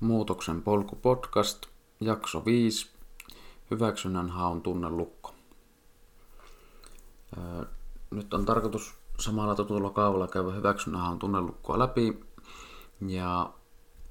Muutoksen 0.00 0.62
polku 0.62 0.96
podcast, 0.96 1.66
jakso 2.00 2.44
5, 2.44 2.90
hyväksynnän 3.70 4.30
haun 4.30 4.62
tunnelukko. 4.62 5.34
Nyt 8.10 8.34
on 8.34 8.44
tarkoitus 8.44 8.94
samalla 9.20 9.54
tutulla 9.54 9.90
kaavalla 9.90 10.28
käydä 10.28 10.50
hyväksynnän 10.50 11.00
haun 11.00 11.18
tunnelukkoa 11.18 11.78
läpi. 11.78 12.24
Ja 13.06 13.50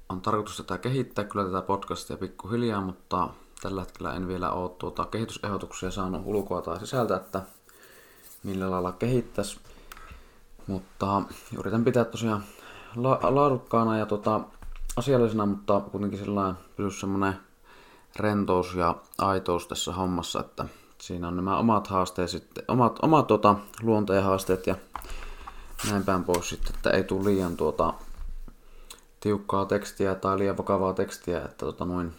on 0.08 0.20
tarkoitus 0.20 0.56
tätä 0.56 0.78
kehittää 0.78 1.24
kyllä 1.24 1.44
tätä 1.44 1.62
podcastia 1.62 2.16
pikkuhiljaa, 2.16 2.80
mutta 2.80 3.28
tällä 3.62 3.80
hetkellä 3.80 4.14
en 4.14 4.28
vielä 4.28 4.52
ole 4.52 4.70
tuota 4.78 5.04
kehitysehdotuksia 5.04 5.90
saanut 5.90 6.22
ulkoa 6.24 6.62
tai 6.62 6.80
sisältä, 6.80 7.16
että 7.16 7.42
millä 8.42 8.70
lailla 8.70 8.92
kehittäisi. 8.92 9.60
Mutta 10.66 11.22
yritän 11.58 11.84
pitää 11.84 12.04
tosiaan 12.04 12.44
la- 12.96 13.20
laadukkaana 13.22 13.98
ja 13.98 14.06
tota, 14.06 14.40
asiallisena, 14.98 15.46
mutta 15.46 15.80
kuitenkin 15.80 16.18
sellainen 16.18 16.62
pysyisi 16.76 17.00
semmoinen 17.00 17.34
rentous 18.16 18.74
ja 18.74 18.94
aitous 19.18 19.68
tässä 19.68 19.92
hommassa, 19.92 20.40
että 20.40 20.64
siinä 21.00 21.28
on 21.28 21.36
nämä 21.36 21.58
omat 21.58 21.86
haasteet 21.86 22.30
sitten, 22.30 22.64
omat, 22.68 22.98
omat 23.02 23.26
tuota, 23.26 23.56
luonteen 23.82 24.24
haasteet 24.24 24.66
ja 24.66 24.76
näin 25.90 26.04
päin 26.04 26.24
pois 26.24 26.48
sitten, 26.48 26.74
että 26.74 26.90
ei 26.90 27.04
tule 27.04 27.24
liian 27.24 27.56
tuota, 27.56 27.94
tiukkaa 29.20 29.64
tekstiä 29.66 30.14
tai 30.14 30.38
liian 30.38 30.58
vakavaa 30.58 30.94
tekstiä, 30.94 31.38
että 31.38 31.66
tota 31.66 31.84
noin, 31.84 32.12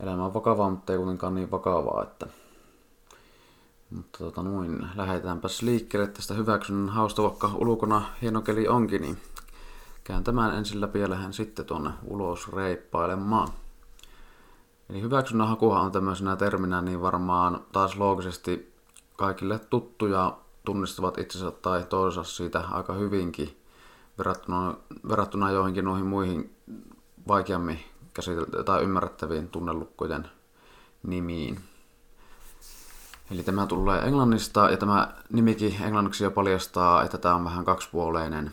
elämä 0.00 0.24
on 0.24 0.34
vakavaa, 0.34 0.70
mutta 0.70 0.92
ei 0.92 0.98
kuitenkaan 0.98 1.34
niin 1.34 1.50
vakavaa, 1.50 2.02
että. 2.02 2.26
Mutta 3.90 4.18
tota 4.18 4.42
noin, 4.42 4.88
lähdetäänpäs 4.94 5.62
liikkeelle 5.62 6.06
tästä 6.08 6.34
hyväksynnän 6.34 6.94
hausta, 6.94 7.22
vaikka 7.22 7.50
ulkona 7.54 8.02
hieno 8.22 8.42
keli 8.42 8.68
onkin, 8.68 9.02
niin 9.02 9.18
kääntämään 10.06 10.54
ensin 10.54 10.80
läpi 10.80 11.00
ja 11.00 11.10
lähden 11.10 11.32
sitten 11.32 11.64
tuonne 11.64 11.90
ulos 12.04 12.52
reippailemaan. 12.52 13.48
Eli 14.90 15.00
hyväksynnän 15.00 15.48
hakuhan 15.48 15.82
on 15.82 15.92
tämmöisenä 15.92 16.36
terminä 16.36 16.82
niin 16.82 17.02
varmaan 17.02 17.60
taas 17.72 17.96
loogisesti 17.96 18.72
kaikille 19.16 19.58
tuttu 19.58 20.06
ja 20.06 20.36
tunnistavat 20.64 21.18
itsensä 21.18 21.50
tai 21.50 21.84
toisensa 21.88 22.30
siitä 22.30 22.60
aika 22.70 22.92
hyvinkin 22.92 23.56
verrattuna, 24.18 24.74
verrattuna 25.08 25.50
joihinkin 25.50 25.84
noihin 25.84 26.06
muihin 26.06 26.56
vaikeammin 27.28 27.80
käsitelty- 28.14 28.64
tai 28.64 28.82
ymmärrettäviin 28.82 29.48
tunnelukkojen 29.48 30.30
nimiin. 31.02 31.60
Eli 33.30 33.42
tämä 33.42 33.66
tulee 33.66 34.00
englannista 34.00 34.70
ja 34.70 34.76
tämä 34.76 35.14
nimikin 35.32 35.82
englanniksi 35.82 36.24
jo 36.24 36.30
paljastaa, 36.30 37.02
että 37.02 37.18
tämä 37.18 37.34
on 37.34 37.44
vähän 37.44 37.64
kaksipuoleinen 37.64 38.52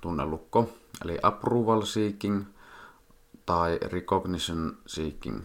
tunnelukko, 0.00 0.70
eli 1.04 1.18
approval 1.22 1.82
seeking 1.82 2.44
tai 3.46 3.78
recognition 3.82 4.78
seeking. 4.86 5.42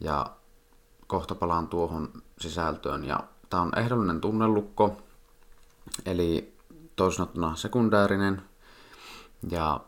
Ja 0.00 0.30
kohta 1.06 1.34
palaan 1.34 1.68
tuohon 1.68 2.22
sisältöön. 2.40 3.04
Ja 3.04 3.20
tämä 3.50 3.62
on 3.62 3.78
ehdollinen 3.78 4.20
tunnelukko, 4.20 4.96
eli 6.06 6.54
toisinottuna 6.96 7.56
sekundäärinen, 7.56 8.42
ja 9.50 9.80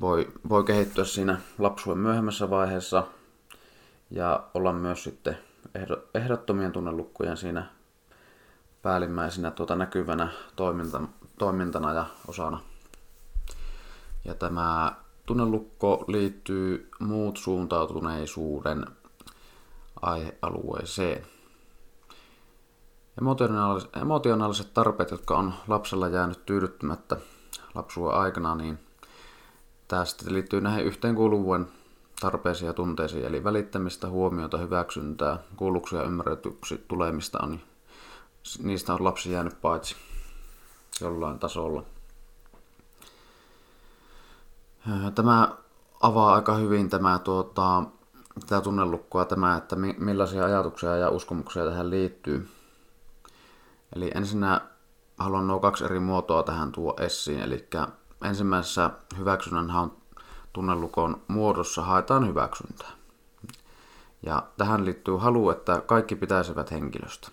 voi, 0.00 0.32
voi 0.48 0.64
kehittyä 0.64 1.04
siinä 1.04 1.40
lapsuuden 1.58 2.02
myöhemmässä 2.02 2.50
vaiheessa 2.50 3.06
ja 4.10 4.48
olla 4.54 4.72
myös 4.72 5.04
sitten 5.04 5.38
ehdottomien 6.14 6.72
tunnelukkujen 6.72 7.36
siinä 7.36 7.66
päällimmäisenä 8.82 9.50
tuota 9.50 9.76
näkyvänä 9.76 10.28
toimintana, 10.56 11.08
toimintana 11.38 11.92
ja 11.92 12.06
osana. 12.28 12.60
Ja 14.24 14.34
tämä 14.34 14.96
tunnelukko 15.26 16.04
liittyy 16.08 16.90
muut 17.00 17.36
suuntautuneisuuden 17.36 18.86
aihealueeseen. 20.02 21.26
Emotionaaliset, 24.02 24.74
tarpeet, 24.74 25.10
jotka 25.10 25.38
on 25.38 25.54
lapsella 25.68 26.08
jäänyt 26.08 26.46
tyydyttämättä 26.46 27.16
lapsuuden 27.74 28.18
aikana, 28.18 28.54
niin 28.54 28.78
sitten 30.04 30.34
liittyy 30.34 30.60
näihin 30.60 30.84
yhteenkuuluvuuden 30.84 31.66
tarpeisiin 32.20 32.66
ja 32.66 32.72
tunteisiin, 32.72 33.24
eli 33.24 33.44
välittämistä, 33.44 34.08
huomiota, 34.08 34.58
hyväksyntää, 34.58 35.38
kuulluksi 35.56 35.96
ja 35.96 36.02
ymmärretyksi 36.02 36.84
tulemista 36.88 37.38
on, 37.42 37.60
niistä 38.62 38.94
on 38.94 39.04
lapsi 39.04 39.32
jäänyt 39.32 39.60
paitsi 39.60 39.96
jollain 41.00 41.38
tasolla. 41.38 41.82
Tämä 45.14 45.56
avaa 46.00 46.34
aika 46.34 46.54
hyvin 46.54 46.90
tämä, 46.90 47.18
tuota, 47.18 47.82
tämä 48.46 48.60
tunnelukkoa, 48.60 49.24
tämä, 49.24 49.56
että 49.56 49.76
millaisia 49.76 50.44
ajatuksia 50.44 50.96
ja 50.96 51.10
uskomuksia 51.10 51.64
tähän 51.64 51.90
liittyy. 51.90 52.48
Eli 53.96 54.10
ensinnä 54.14 54.60
haluan 55.18 55.46
nuo 55.46 55.58
kaksi 55.58 55.84
eri 55.84 55.98
muotoa 56.00 56.42
tähän 56.42 56.72
tuo 56.72 56.96
esiin. 57.00 57.40
Eli 57.40 57.68
ensimmäisessä 58.24 58.90
hyväksynnän 59.18 59.70
haun 59.70 59.96
tunnelukon 60.52 61.22
muodossa 61.28 61.82
haetaan 61.82 62.28
hyväksyntää. 62.28 62.90
Ja 64.22 64.42
tähän 64.56 64.84
liittyy 64.84 65.16
halu, 65.16 65.50
että 65.50 65.80
kaikki 65.80 66.16
pitäisivät 66.16 66.70
henkilöstä. 66.70 67.28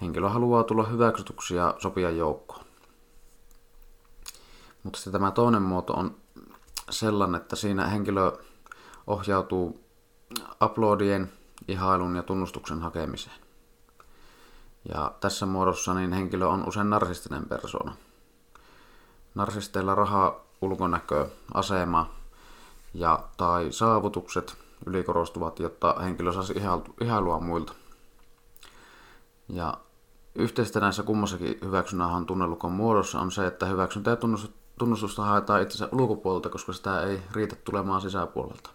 Henkilö 0.00 0.28
haluaa 0.28 0.64
tulla 0.64 0.84
hyväksytyksi 0.84 1.54
ja 1.54 1.74
sopia 1.78 2.10
joukkoon. 2.10 2.64
Mutta 4.82 4.98
sitten 4.98 5.12
tämä 5.12 5.30
toinen 5.30 5.62
muoto 5.62 5.92
on 5.92 6.16
sellainen, 6.90 7.40
että 7.40 7.56
siinä 7.56 7.86
henkilö 7.86 8.32
ohjautuu 9.06 9.84
uploadien, 10.64 11.32
ihailun 11.68 12.16
ja 12.16 12.22
tunnustuksen 12.22 12.82
hakemiseen. 12.82 13.36
Ja 14.88 15.12
tässä 15.20 15.46
muodossa 15.46 15.94
niin 15.94 16.12
henkilö 16.12 16.46
on 16.46 16.68
usein 16.68 16.90
narsistinen 16.90 17.48
persona. 17.48 17.96
Narsisteilla 19.34 19.94
raha, 19.94 20.40
ulkonäkö, 20.62 21.28
asema 21.54 22.10
ja 22.94 23.24
tai 23.36 23.72
saavutukset 23.72 24.56
ylikorostuvat, 24.86 25.58
jotta 25.58 25.94
henkilö 26.00 26.32
saisi 26.32 26.54
ihailua 27.00 27.40
muilta. 27.40 27.72
Ja 29.48 29.74
yhteistä 30.34 30.80
näissä 30.80 31.02
kummassakin 31.02 31.58
hyväksynnähän 31.64 32.26
tunnelukon 32.26 32.72
muodossa 32.72 33.20
on 33.20 33.30
se, 33.30 33.46
että 33.46 33.66
hyväksyntä 33.66 34.10
ja 34.10 34.16
tunnustusta 34.78 35.22
haetaan 35.22 35.62
itsensä 35.62 35.88
ulkopuolelta, 35.92 36.48
koska 36.48 36.72
sitä 36.72 37.02
ei 37.02 37.22
riitä 37.32 37.56
tulemaan 37.56 38.00
sisäpuolelta. 38.00 38.70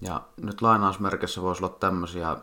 Ja 0.00 0.22
nyt 0.36 0.62
lainausmerkissä 0.62 1.42
voisi 1.42 1.64
olla 1.64 1.76
tämmöisiä 1.80 2.36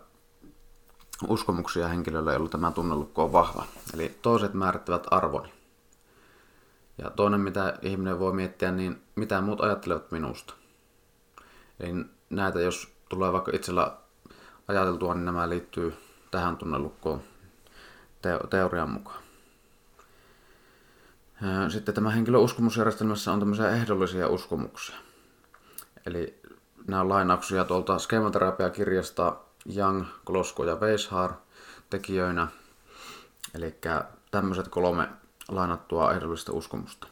uskomuksia 1.27 1.87
henkilölle, 1.87 2.33
jolla 2.33 2.49
tämä 2.49 2.71
tunnelukko 2.71 3.23
on 3.23 3.31
vahva. 3.31 3.65
Eli 3.93 4.17
toiset 4.21 4.53
määrittävät 4.53 5.07
arvoni. 5.11 5.53
Ja 6.97 7.09
toinen, 7.09 7.39
mitä 7.39 7.77
ihminen 7.81 8.19
voi 8.19 8.33
miettiä, 8.33 8.71
niin 8.71 9.03
mitä 9.15 9.41
muut 9.41 9.61
ajattelevat 9.61 10.11
minusta. 10.11 10.53
Eli 11.79 12.05
näitä, 12.29 12.61
jos 12.61 12.93
tulee 13.09 13.33
vaikka 13.33 13.51
itsellä 13.55 13.97
ajateltua, 14.67 15.13
niin 15.13 15.25
nämä 15.25 15.49
liittyy 15.49 15.93
tähän 16.33 16.57
tunnelukkoon 16.57 17.21
teo- 18.21 18.47
teorian 18.47 18.89
mukaan. 18.89 19.23
Sitten 21.69 21.95
tämä 21.95 22.11
henkilön 22.11 22.41
uskomusjärjestelmässä 22.41 23.31
on 23.31 23.39
tämmöisiä 23.39 23.69
ehdollisia 23.69 24.27
uskomuksia. 24.27 24.95
Eli 26.05 26.41
nämä 26.87 27.01
on 27.01 27.09
lainauksia 27.09 27.63
tuolta 27.63 27.99
skematerapiakirjasta 27.99 29.35
Young, 29.77 30.05
Klosko 30.25 30.65
ja 30.65 30.75
Weishar 30.75 31.33
tekijöinä. 31.89 32.47
Eli 33.55 33.75
tämmöiset 34.31 34.67
kolme 34.67 35.09
lainattua 35.47 36.13
ehdollista 36.13 36.51
uskomusta. 36.53 37.07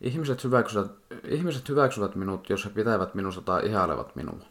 Ihmiset 0.00 0.44
hyväksyvät, 0.44 0.90
ihmiset 1.24 1.68
hyväksyvät 1.68 2.14
minut, 2.14 2.50
jos 2.50 2.64
he 2.64 2.70
pitävät 2.70 3.14
minusta 3.14 3.40
tai 3.40 3.66
ihailevat 3.66 4.16
minua. 4.16 4.46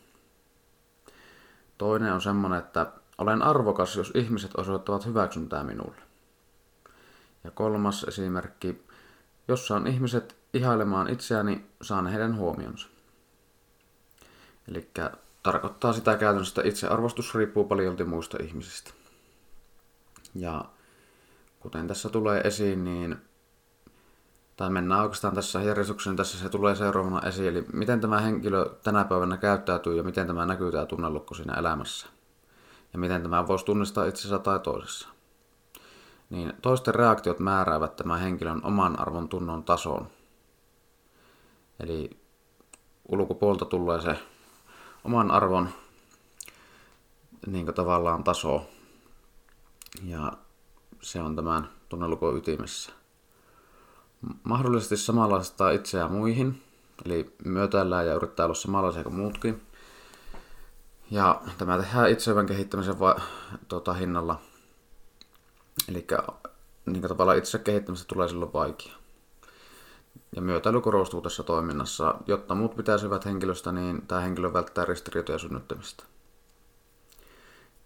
Toinen 1.77 2.13
on 2.13 2.21
semmoinen, 2.21 2.59
että 2.59 2.92
olen 3.18 3.42
arvokas, 3.42 3.96
jos 3.96 4.12
ihmiset 4.16 4.52
osoittavat 4.58 5.06
hyväksyntää 5.06 5.64
minulle. 5.64 5.96
Ja 7.44 7.52
kolmas 7.52 8.04
esimerkki, 8.04 8.84
jos 9.48 9.68
saan 9.68 9.88
ihmiset 9.88 10.36
ihailemaan 10.54 11.10
itseäni, 11.10 11.66
saan 11.81 12.08
heidän 12.08 12.36
huomionsa. 12.36 12.88
Eli 14.68 14.90
tarkoittaa 15.44 15.94
sitä 15.94 16.16
käytännössä, 16.16 16.62
että 16.62 16.69
itsearvostus 16.69 17.36
riippuu 17.36 17.64
paljon 17.66 17.96
muista 18.06 18.38
ihmisistä. 18.44 18.92
Ja 20.36 20.66
kuten 21.60 21.88
tässä 21.88 22.10
tulee 22.10 22.42
esiin, 22.42 22.84
niin 22.84 23.18
tai 24.58 24.69
mennään 24.69 25.02
oikeastaan 25.02 25.36
tässä 25.36 25.62
järjestyksen, 25.62 26.16
tässä 26.16 26.38
se 26.38 26.50
tulee 26.50 26.75
seuraavana 26.75 27.22
esiin, 27.22 27.48
eli 27.48 27.66
miten 27.74 28.02
tämä 28.02 28.19
henkilö 28.19 28.66
tänä 28.84 29.06
päivänä 29.06 29.38
käyttäytyy 29.38 29.96
ja 29.98 30.04
miten 30.04 30.28
tämä 30.28 30.46
näkyy 30.46 30.72
tämä 30.72 30.86
tunnelukko 30.86 31.36
siinä 31.36 31.54
elämässä. 31.54 32.08
Ja 32.94 33.00
miten 33.00 33.22
tämä 33.22 33.48
voisi 33.48 33.66
tunnistaa 33.66 34.06
itsensä 34.06 34.39
tai 34.39 34.60
toisessa. 34.60 35.10
Niin 36.30 36.54
toisten 36.62 36.95
reaktiot 36.95 37.39
määräävät 37.39 37.95
tämän 37.95 38.19
henkilön 38.19 38.66
oman 38.66 39.00
arvon 39.00 39.30
tunnon 39.30 39.63
tason. 39.63 40.07
Eli 41.80 42.10
ulkopuolta 43.07 43.66
tulee 43.66 44.01
se 44.01 44.19
oman 45.04 45.31
arvon 45.31 45.69
niin 47.48 47.66
tavallaan 47.66 48.24
taso. 48.24 48.66
Ja 50.04 50.33
se 51.01 51.22
on 51.22 51.36
tämän 51.36 51.69
tunnelukon 51.90 52.38
ytimessä. 52.38 52.92
Mahdollisesti 54.44 54.98
samanlaista 54.98 55.72
itseään 55.72 56.12
muihin, 56.12 56.63
eli 57.06 57.36
myötäillään 57.45 58.07
ja 58.07 58.13
yrittää 58.13 58.45
olla 58.45 58.56
samanlaisia 58.56 59.04
kuin 59.04 59.16
muutkin. 59.16 59.67
Ja 61.12 61.42
tämä 61.57 61.77
tehdään 61.77 62.09
itsevän 62.09 62.45
kehittämisen 62.45 63.00
va- 63.00 63.21
tota, 63.68 63.94
hinnalla. 63.94 64.39
Eli 65.89 66.07
niin 66.86 67.01
tavallaan 67.01 67.38
itse 67.38 67.59
kehittämistä 67.59 68.07
tulee 68.07 68.27
silloin 68.27 68.54
vaikea. 68.54 68.94
Ja 70.36 70.42
myötäily 70.42 70.81
korostuu 70.81 71.21
tässä 71.21 71.44
toiminnassa. 71.44 72.15
Jotta 72.27 72.56
muut 72.56 72.75
pitäisivät 72.75 73.25
henkilöstä, 73.25 73.71
niin 73.71 74.01
tämä 74.07 74.21
henkilö 74.21 74.54
välttää 74.54 74.86
ristiriitoja 74.86 75.39
synnyttämistä. 75.39 76.04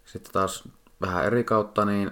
Sitten 0.04 0.32
taas 0.32 0.68
vähän 1.00 1.24
eri 1.24 1.44
kautta, 1.44 1.84
niin 1.84 2.10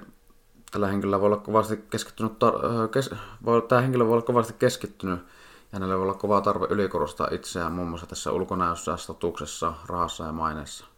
tällä 0.70 0.88
henkilöllä 0.88 1.20
voi 1.20 1.26
olla 1.26 1.36
kovasti 1.36 1.76
keskittynyt, 1.90 2.32
tar- 2.32 2.88
kes- 2.88 3.14
voi, 3.44 3.62
tämä 3.62 3.80
henkilö 3.80 4.04
voi 4.04 4.12
olla 4.12 4.22
kovasti 4.22 4.52
keskittynyt 4.58 5.18
ja 5.18 5.24
hänellä 5.72 5.94
voi 5.94 6.02
olla 6.02 6.14
kova 6.14 6.40
tarve 6.40 6.66
ylikorostaa 6.70 7.28
itseään 7.30 7.72
muun 7.72 7.88
muassa 7.88 8.06
tässä 8.06 8.32
ulkonäössä, 8.32 8.96
statuksessa, 8.96 9.72
rahassa 9.86 10.24
ja 10.24 10.32
maineessa. 10.32 10.89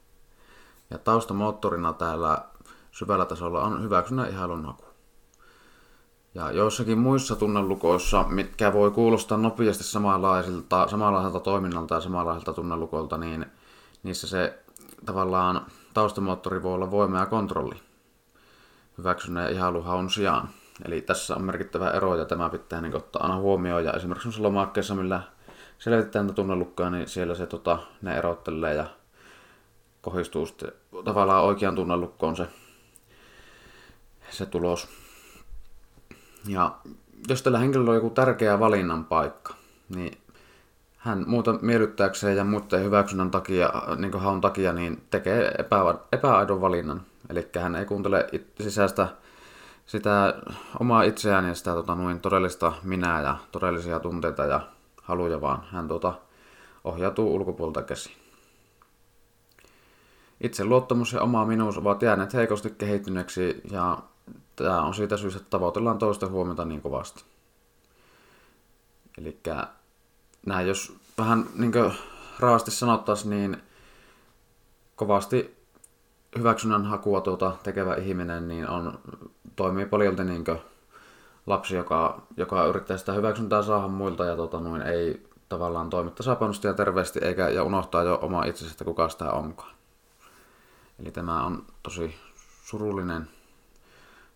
Ja 0.93 0.99
taustamoottorina 0.99 1.93
täällä 1.93 2.39
syvällä 2.91 3.25
tasolla 3.25 3.63
on 3.63 3.83
hyväksynnän 3.83 4.29
ihailun 4.29 4.65
haku. 4.65 4.85
Ja 6.35 6.51
joissakin 6.51 6.99
muissa 6.99 7.37
tunnelukoissa, 7.37 8.25
mitkä 8.29 8.73
voi 8.73 8.91
kuulostaa 8.91 9.39
nopeasti 9.39 9.85
samanlaisilta, 9.85 10.89
samanlaiselta 10.89 11.41
toiminnalta 11.41 11.95
ja 11.95 12.01
samanlaiselta 12.01 12.53
tunnelukolta, 12.53 13.19
niin 13.19 13.47
niissä 14.03 14.27
se 14.27 14.59
tavallaan 15.07 15.67
taustamoottori 15.95 16.63
voi 16.63 16.75
olla 16.75 16.91
voima 16.91 17.19
ja 17.19 17.27
kontrolli 17.27 17.77
hyväksynnän 18.99 19.45
ja 19.45 19.51
ihailuhaun 19.51 20.11
sijaan. 20.11 20.49
Eli 20.85 21.01
tässä 21.01 21.37
on 21.37 21.45
merkittävä 21.45 21.91
ero 21.91 22.17
ja 22.17 22.25
tämä 22.25 22.49
pitää 22.49 22.81
niin 22.81 22.97
ottaa 22.97 23.23
aina 23.23 23.37
huomioon. 23.37 23.85
Ja 23.85 23.93
esimerkiksi 23.93 24.41
lomakkeessa, 24.41 24.95
millä 24.95 25.23
selvitetään 25.79 26.27
tätä 26.27 26.37
tunnelukkaa, 26.37 26.91
niin 26.91 27.09
siellä 27.09 27.35
se 27.35 27.47
tota, 27.47 27.79
ne 28.03 28.19
erottelee 28.19 28.75
ja 28.75 28.87
kohdistuu 30.03 30.47
sitten 30.47 30.73
tavallaan 31.05 31.45
oikean 31.45 31.75
tunnelukkoon 31.75 32.37
se, 32.37 32.49
se 34.31 34.47
tulos. 34.47 34.89
Ja 36.49 36.75
jos 37.29 37.43
tällä 37.43 37.59
henkilöllä 37.59 37.91
on 37.91 37.97
joku 37.97 38.11
tärkeä 38.11 38.61
valinnan 38.61 39.05
paikka, 39.05 39.55
niin 39.89 40.19
hän 40.97 41.25
muuta 41.27 41.53
miellyttääkseen 41.53 42.37
ja 42.37 42.45
muiden 42.45 42.85
hyväksynnän 42.85 43.31
takia, 43.31 43.73
niin 43.97 44.21
haun 44.21 44.41
takia, 44.41 44.73
niin 44.73 45.03
tekee 45.11 45.55
epä, 45.59 45.95
epäaidon 46.13 46.61
valinnan. 46.61 47.03
Eli 47.31 47.49
hän 47.61 47.77
ei 47.77 47.85
kuuntele 47.85 48.27
sisäistä 48.61 49.09
sitä 49.87 50.35
omaa 50.81 51.03
itseään 51.03 51.49
ja 51.49 51.55
sitä 51.55 51.75
tota, 51.75 51.95
noin 51.95 52.21
todellista 52.21 52.73
minää 52.83 53.23
ja 53.23 53.37
todellisia 53.53 54.01
tunteita 54.01 54.45
ja 54.45 54.61
haluja, 55.03 55.41
vaan 55.41 55.63
hän 55.71 55.89
tota, 55.89 56.15
ohjautuu 56.85 57.35
ulkopuolta 57.35 57.83
käsin. 57.83 58.22
Itse 60.43 60.65
luottamus 60.65 61.13
ja 61.13 61.23
oma 61.23 61.45
minuus 61.45 61.79
ovat 61.79 62.03
jääneet 62.03 62.35
heikosti 62.35 62.71
kehittyneeksi 62.71 63.61
ja 63.71 63.99
tämä 64.57 64.83
on 64.83 64.95
siitä 64.95 65.17
syystä, 65.17 65.39
että 65.39 65.51
tavoitellaan 65.51 65.99
toista 65.99 66.27
huomiota 66.27 66.65
niin 66.65 66.83
kovasti. 66.83 67.25
Eli 69.19 69.41
näin 70.47 70.69
jos 70.69 70.97
vähän 71.19 71.47
niin 71.55 71.73
raasti 72.39 72.71
sanottaisiin, 72.71 73.31
niin 73.31 73.57
kovasti 74.97 75.57
hyväksynnän 76.39 76.85
hakua 76.85 77.21
tuota 77.21 77.57
tekevä 77.63 77.95
ihminen 77.95 78.49
niin 78.49 78.69
on, 78.69 78.99
toimii 79.57 79.87
paljon 79.87 80.17
niin 80.17 80.45
lapsi, 81.47 81.77
joka, 81.77 82.23
joka 82.37 82.67
yrittää 82.67 82.97
sitä 82.97 83.13
hyväksyntää 83.13 83.63
saada 83.63 83.89
muilta 83.89 84.25
ja 84.25 84.37
tota, 84.37 84.61
noin, 84.61 84.83
ei 84.83 85.27
tavallaan 85.49 85.91
toimi 85.91 86.11
tasapainoisesti 86.11 86.69
ja 86.69 86.75
terveesti 86.75 87.19
eikä, 87.23 87.49
ja 87.49 87.65
unohtaa 87.65 88.03
jo 88.03 88.19
omaa 88.23 88.45
itsestä, 88.45 88.85
kuka 88.85 89.09
sitä 89.09 89.31
onkaan. 89.31 89.82
Eli 91.03 91.11
tämä 91.11 91.45
on 91.45 91.67
tosi 91.83 92.15
surullinen, 92.65 93.29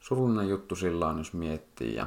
surullinen 0.00 0.48
juttu 0.48 0.76
sillä 0.76 1.14
jos 1.18 1.32
miettii. 1.32 1.94
Ja, 1.94 2.06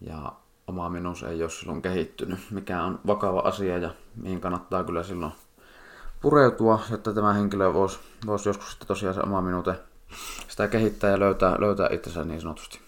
ja 0.00 0.32
oma 0.66 0.88
minuus 0.88 1.22
ei 1.22 1.42
ole 1.42 1.50
silloin 1.50 1.82
kehittynyt, 1.82 2.40
mikä 2.50 2.82
on 2.82 3.00
vakava 3.06 3.40
asia 3.40 3.78
ja 3.78 3.94
mihin 4.16 4.40
kannattaa 4.40 4.84
kyllä 4.84 5.02
silloin 5.02 5.32
pureutua, 6.20 6.80
jotta 6.90 7.12
tämä 7.12 7.32
henkilö 7.32 7.74
voisi, 7.74 7.98
voisi 8.26 8.48
joskus 8.48 8.70
sitten 8.70 8.88
tosiaan 8.88 9.14
se 9.14 9.20
oma 9.20 9.40
minuute 9.40 9.80
sitä 10.48 10.68
kehittää 10.68 11.10
ja 11.10 11.20
löytää, 11.20 11.56
löytää 11.60 11.88
itsensä 11.92 12.24
niin 12.24 12.40
sanotusti. 12.40 12.80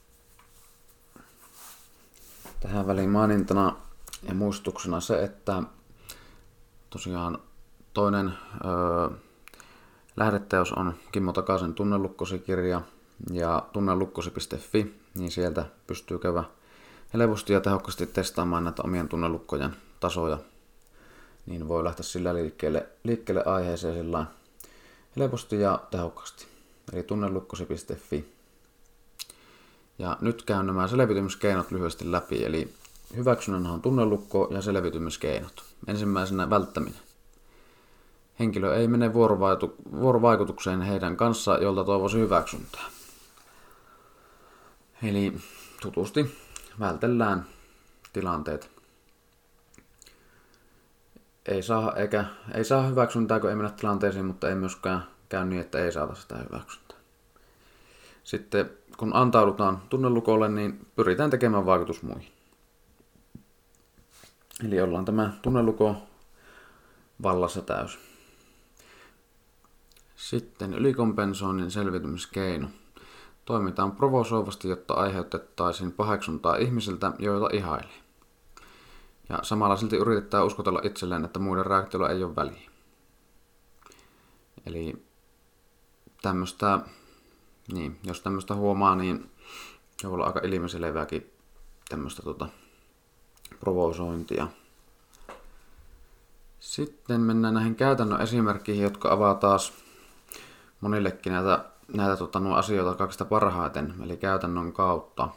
Tähän 2.61 2.87
väliin 2.87 3.11
mainintana 3.11 3.77
ja 4.23 4.35
muistutuksena 4.35 5.01
se, 5.01 5.23
että 5.23 5.63
tosiaan 6.91 7.39
toinen 7.93 8.33
öö, 8.65 9.17
lähdeteos 10.17 10.73
on 10.73 10.95
Kimmo 11.13 11.33
Takaisen 11.33 11.75
Tunnelukkosi-kirja 11.75 12.81
ja 13.33 13.63
tunnelukkosi.fi, 13.73 14.95
niin 15.15 15.31
sieltä 15.31 15.67
pystyy 15.87 16.19
käydä 16.19 16.45
helposti 17.15 17.53
ja 17.53 17.61
tehokkaasti 17.61 18.07
testaamaan 18.07 18.65
näitä 18.65 18.83
omien 18.83 19.09
tunnelukkojen 19.09 19.77
tasoja 20.01 20.39
niin 21.47 21.69
voi 21.69 21.85
lähteä 21.85 22.03
sillä 22.03 22.35
liikkeelle, 22.35 22.87
liikkeelle 23.05 23.43
aiheeseen 23.45 23.95
sillä 23.95 24.27
helposti 25.17 25.61
ja 25.61 25.81
tehokkaasti. 25.91 26.47
Eli 26.93 27.03
tunnelukkosi.fi. 27.03 28.37
Ja 29.99 30.17
nyt 30.21 30.43
käyn 30.43 30.67
nämä 30.67 30.89
selvitymiskeinot 30.89 31.71
lyhyesti 31.71 32.13
läpi, 32.13 32.45
eli 32.45 32.75
hyväksynnän 33.17 33.67
on 33.67 33.83
tunnelukko 33.83 34.49
ja 34.51 34.63
selvitymiskeinot. 34.63 35.65
Ensimmäisenä 35.87 36.51
välttäminen. 36.51 37.06
Henkilö 38.41 38.77
ei 38.77 38.89
mene 38.89 39.15
vuorovaikutukseen 39.93 40.83
heidän 40.83 41.17
kanssa, 41.17 41.59
jolta 41.59 41.85
toivoisi 41.85 42.19
hyväksyntää. 42.19 42.85
Eli 45.03 45.37
tutusti 45.81 46.39
vältellään 46.81 47.47
tilanteet, 48.13 48.71
ei 51.49 51.63
saa, 51.63 51.93
eikä, 51.93 52.25
ei 52.55 52.65
saa 52.65 52.83
hyväksyntää, 52.83 53.41
kun 53.41 53.51
ei 53.51 53.57
mennä 53.57 53.73
tilanteisiin, 53.73 54.25
mutta 54.25 54.49
ei 54.49 54.55
myöskään 54.55 55.07
käy 55.29 55.45
niin, 55.45 55.61
että 55.61 55.79
ei 55.79 55.93
saata 55.93 56.15
sitä 56.15 56.37
hyväksyntää. 56.37 56.99
Sitten 58.25 58.71
kun 58.97 59.15
antaudutaan 59.15 59.83
tunnelukolle, 59.89 60.49
niin 60.49 60.87
pyritään 60.97 61.31
tekemään 61.31 61.67
vaikutus 61.67 62.03
muihin. 62.03 62.33
Eli 64.67 64.81
ollaan 64.81 65.05
tämä 65.05 65.33
tunneluko 65.43 65.97
vallassa 67.23 67.63
täys. 67.63 68.16
Sitten 70.17 70.75
ylikompensoinnin 70.75 71.71
selvitymiskeino. 71.71 72.69
Toimitaan 73.45 73.93
provosoivasti, 73.93 74.69
jotta 74.69 74.95
aiheutettaisiin 74.95 75.93
paheksuntaa 75.93 76.57
ihmisiltä, 76.57 77.13
joita 77.19 77.49
ihailee. 77.53 78.01
Ja 79.29 79.39
samalla 79.43 79.77
silti 79.77 79.97
yritetään 79.97 80.47
uskotella 80.47 80.81
itselleen, 80.83 81.25
että 81.25 81.39
muiden 81.39 81.67
reaktioilla 81.67 82.11
ei 82.11 82.25
ole 82.25 82.37
väliä. 82.37 82.71
Eli 84.67 85.07
tämmöistä, 86.23 86.81
niin, 87.73 87.99
jos 88.05 88.21
tämmöistä 88.21 88.55
huomaa, 88.55 88.97
niin 88.97 89.31
se 90.01 90.09
voi 90.09 90.15
olla 90.15 90.27
aika 90.27 90.41
ilmiselevääkin 90.41 91.31
tämmöistä 91.89 92.23
tota, 92.23 92.49
provosointia. 93.61 94.49
Sitten 96.61 97.21
mennään 97.21 97.55
näihin 97.55 97.75
käytännön 97.75 98.21
esimerkkeihin, 98.21 98.85
jotka 98.85 99.13
avaa 99.13 99.35
taas 99.35 99.86
monillekin 100.81 101.33
näitä, 101.33 101.65
näitä 101.95 102.17
tota, 102.17 102.41
nuo 102.41 102.55
asioita 102.55 102.99
kaikista 102.99 103.25
parhaiten, 103.25 103.95
eli 104.03 104.17
käytännön 104.17 104.73
kautta 104.73 105.29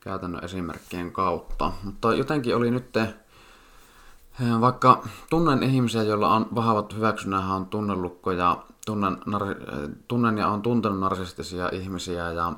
käytännön 0.00 0.44
esimerkkien 0.44 1.12
kautta. 1.12 1.72
Mutta 1.84 2.14
jotenkin 2.14 2.56
oli 2.56 2.70
nyt, 2.70 2.96
eh, 2.96 3.14
vaikka 4.60 5.02
tunnen 5.30 5.62
ihmisiä, 5.62 6.02
joilla 6.02 6.34
on 6.34 6.46
vahvat 6.54 6.94
hyväksynnähän 6.94 7.56
on 7.56 7.66
tunnelukko 7.66 8.32
ja 8.32 8.62
tunnen, 8.86 9.16
nar- 9.16 9.90
tunnen 10.08 10.38
ja 10.38 10.48
on 10.48 10.62
tuntenut 10.62 11.00
narsistisia 11.00 11.68
ihmisiä 11.72 12.32
ja, 12.32 12.52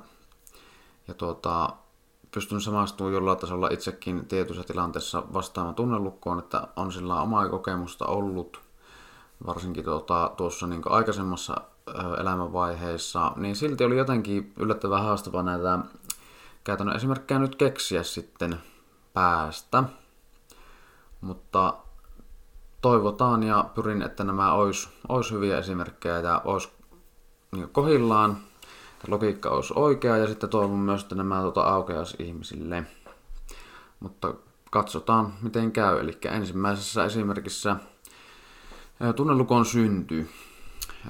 ja 1.08 1.14
tuota, 1.14 1.72
pystyn 2.34 2.60
samastumaan 2.60 3.14
jollain 3.14 3.38
tasolla 3.38 3.68
itsekin 3.68 4.26
tietyissä 4.26 4.64
tilanteissa 4.64 5.22
vastaamaan 5.32 5.74
tunnelukkoon, 5.74 6.38
että 6.38 6.68
on 6.76 6.92
sillä 6.92 7.20
omaa 7.20 7.48
kokemusta 7.48 8.06
ollut, 8.06 8.60
varsinkin 9.46 9.84
tuota, 9.84 10.30
tuossa 10.36 10.66
niin 10.66 10.82
aikaisemmassa 10.84 11.60
elämänvaiheessa, 12.20 13.32
niin 13.36 13.56
silti 13.56 13.84
oli 13.84 13.96
jotenkin 13.96 14.52
yllättävän 14.56 15.02
haastava 15.02 15.42
näitä 15.42 15.78
käytännön 16.64 16.96
esimerkkejä 16.96 17.40
nyt 17.40 17.56
keksiä 17.56 18.02
sitten 18.02 18.58
päästä. 19.12 19.84
Mutta 21.20 21.74
toivotaan 22.82 23.42
ja 23.42 23.64
pyrin, 23.74 24.02
että 24.02 24.24
nämä 24.24 24.52
olisi, 24.52 24.88
olisi 25.08 25.34
hyviä 25.34 25.58
esimerkkejä 25.58 26.18
ja 26.20 26.42
olisi 26.44 26.68
niin 27.52 27.68
kohillaan, 27.68 28.36
logiikka 29.08 29.50
olisi 29.50 29.72
oikea 29.76 30.16
ja 30.16 30.26
sitten 30.26 30.50
toivon 30.50 30.78
myös, 30.78 31.02
että 31.02 31.14
nämä 31.14 31.40
tuota, 31.40 31.60
aukeaisi 31.60 32.16
ihmisille. 32.18 32.84
Mutta 34.00 34.34
katsotaan, 34.70 35.32
miten 35.42 35.72
käy. 35.72 36.00
Eli 36.00 36.18
ensimmäisessä 36.24 37.04
esimerkissä 37.04 37.76
tunnelukon 39.16 39.64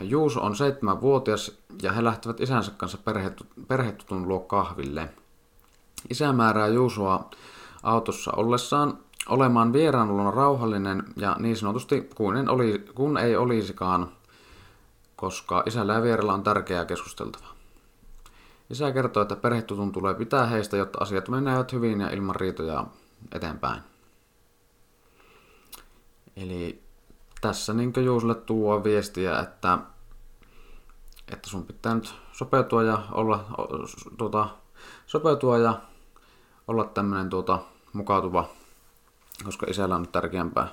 Juuso 0.00 0.40
on 0.40 0.56
seitsemänvuotias 0.56 1.58
ja 1.82 1.92
he 1.92 2.04
lähtevät 2.04 2.40
isänsä 2.40 2.72
kanssa 2.76 2.99
perhetutun 3.68 4.28
luo 4.28 4.40
kahville. 4.40 5.08
Isä 6.11 6.32
määrää 6.32 6.68
Juusoa 6.68 7.30
autossa 7.82 8.32
ollessaan 8.37 8.99
olemaan 9.28 9.72
vieraan 9.72 10.34
rauhallinen 10.34 11.04
ja 11.16 11.37
niin 11.38 11.56
sanotusti 11.56 12.11
kun, 12.14 12.37
en 12.37 12.49
oli, 12.49 12.84
kun 12.94 13.18
ei 13.18 13.37
olisikaan, 13.37 14.08
koska 15.16 15.62
isällä 15.66 15.94
ja 15.94 16.02
vierellä 16.02 16.34
on 16.34 16.42
tärkeää 16.42 16.84
keskusteltavaa. 16.84 17.52
Isä 18.70 18.92
kertoo, 18.92 19.22
että 19.22 19.37
perhetutun 19.37 19.92
tulee 19.92 20.14
pitää 20.14 20.46
heistä, 20.46 20.76
jotta 20.76 20.99
asiat 21.02 21.28
menevät 21.28 21.72
hyvin 21.72 22.00
ja 22.00 22.11
ilman 22.11 22.37
riitoja 22.37 22.87
eteenpäin. 23.32 23.82
Eli 26.37 26.81
tässä 27.42 27.72
niin 27.72 27.92
Juusille 28.04 28.34
tuo 28.34 28.84
viestiä, 28.84 29.40
että, 29.40 29.78
että 31.32 31.50
sun 31.50 31.66
pitää 31.66 31.94
nyt 31.94 32.14
sopeutua 32.32 32.82
ja 32.82 33.02
olla, 33.12 33.44
tuota, 34.18 34.49
sopeutua 35.06 35.58
ja 35.58 35.80
olla 36.68 36.84
tämmöinen 36.84 37.30
tuota, 37.30 37.58
mukautuva, 37.92 38.49
koska 39.44 39.66
isällä 39.70 39.94
on 39.94 40.00
nyt 40.00 40.12
tärkeämpää, 40.12 40.68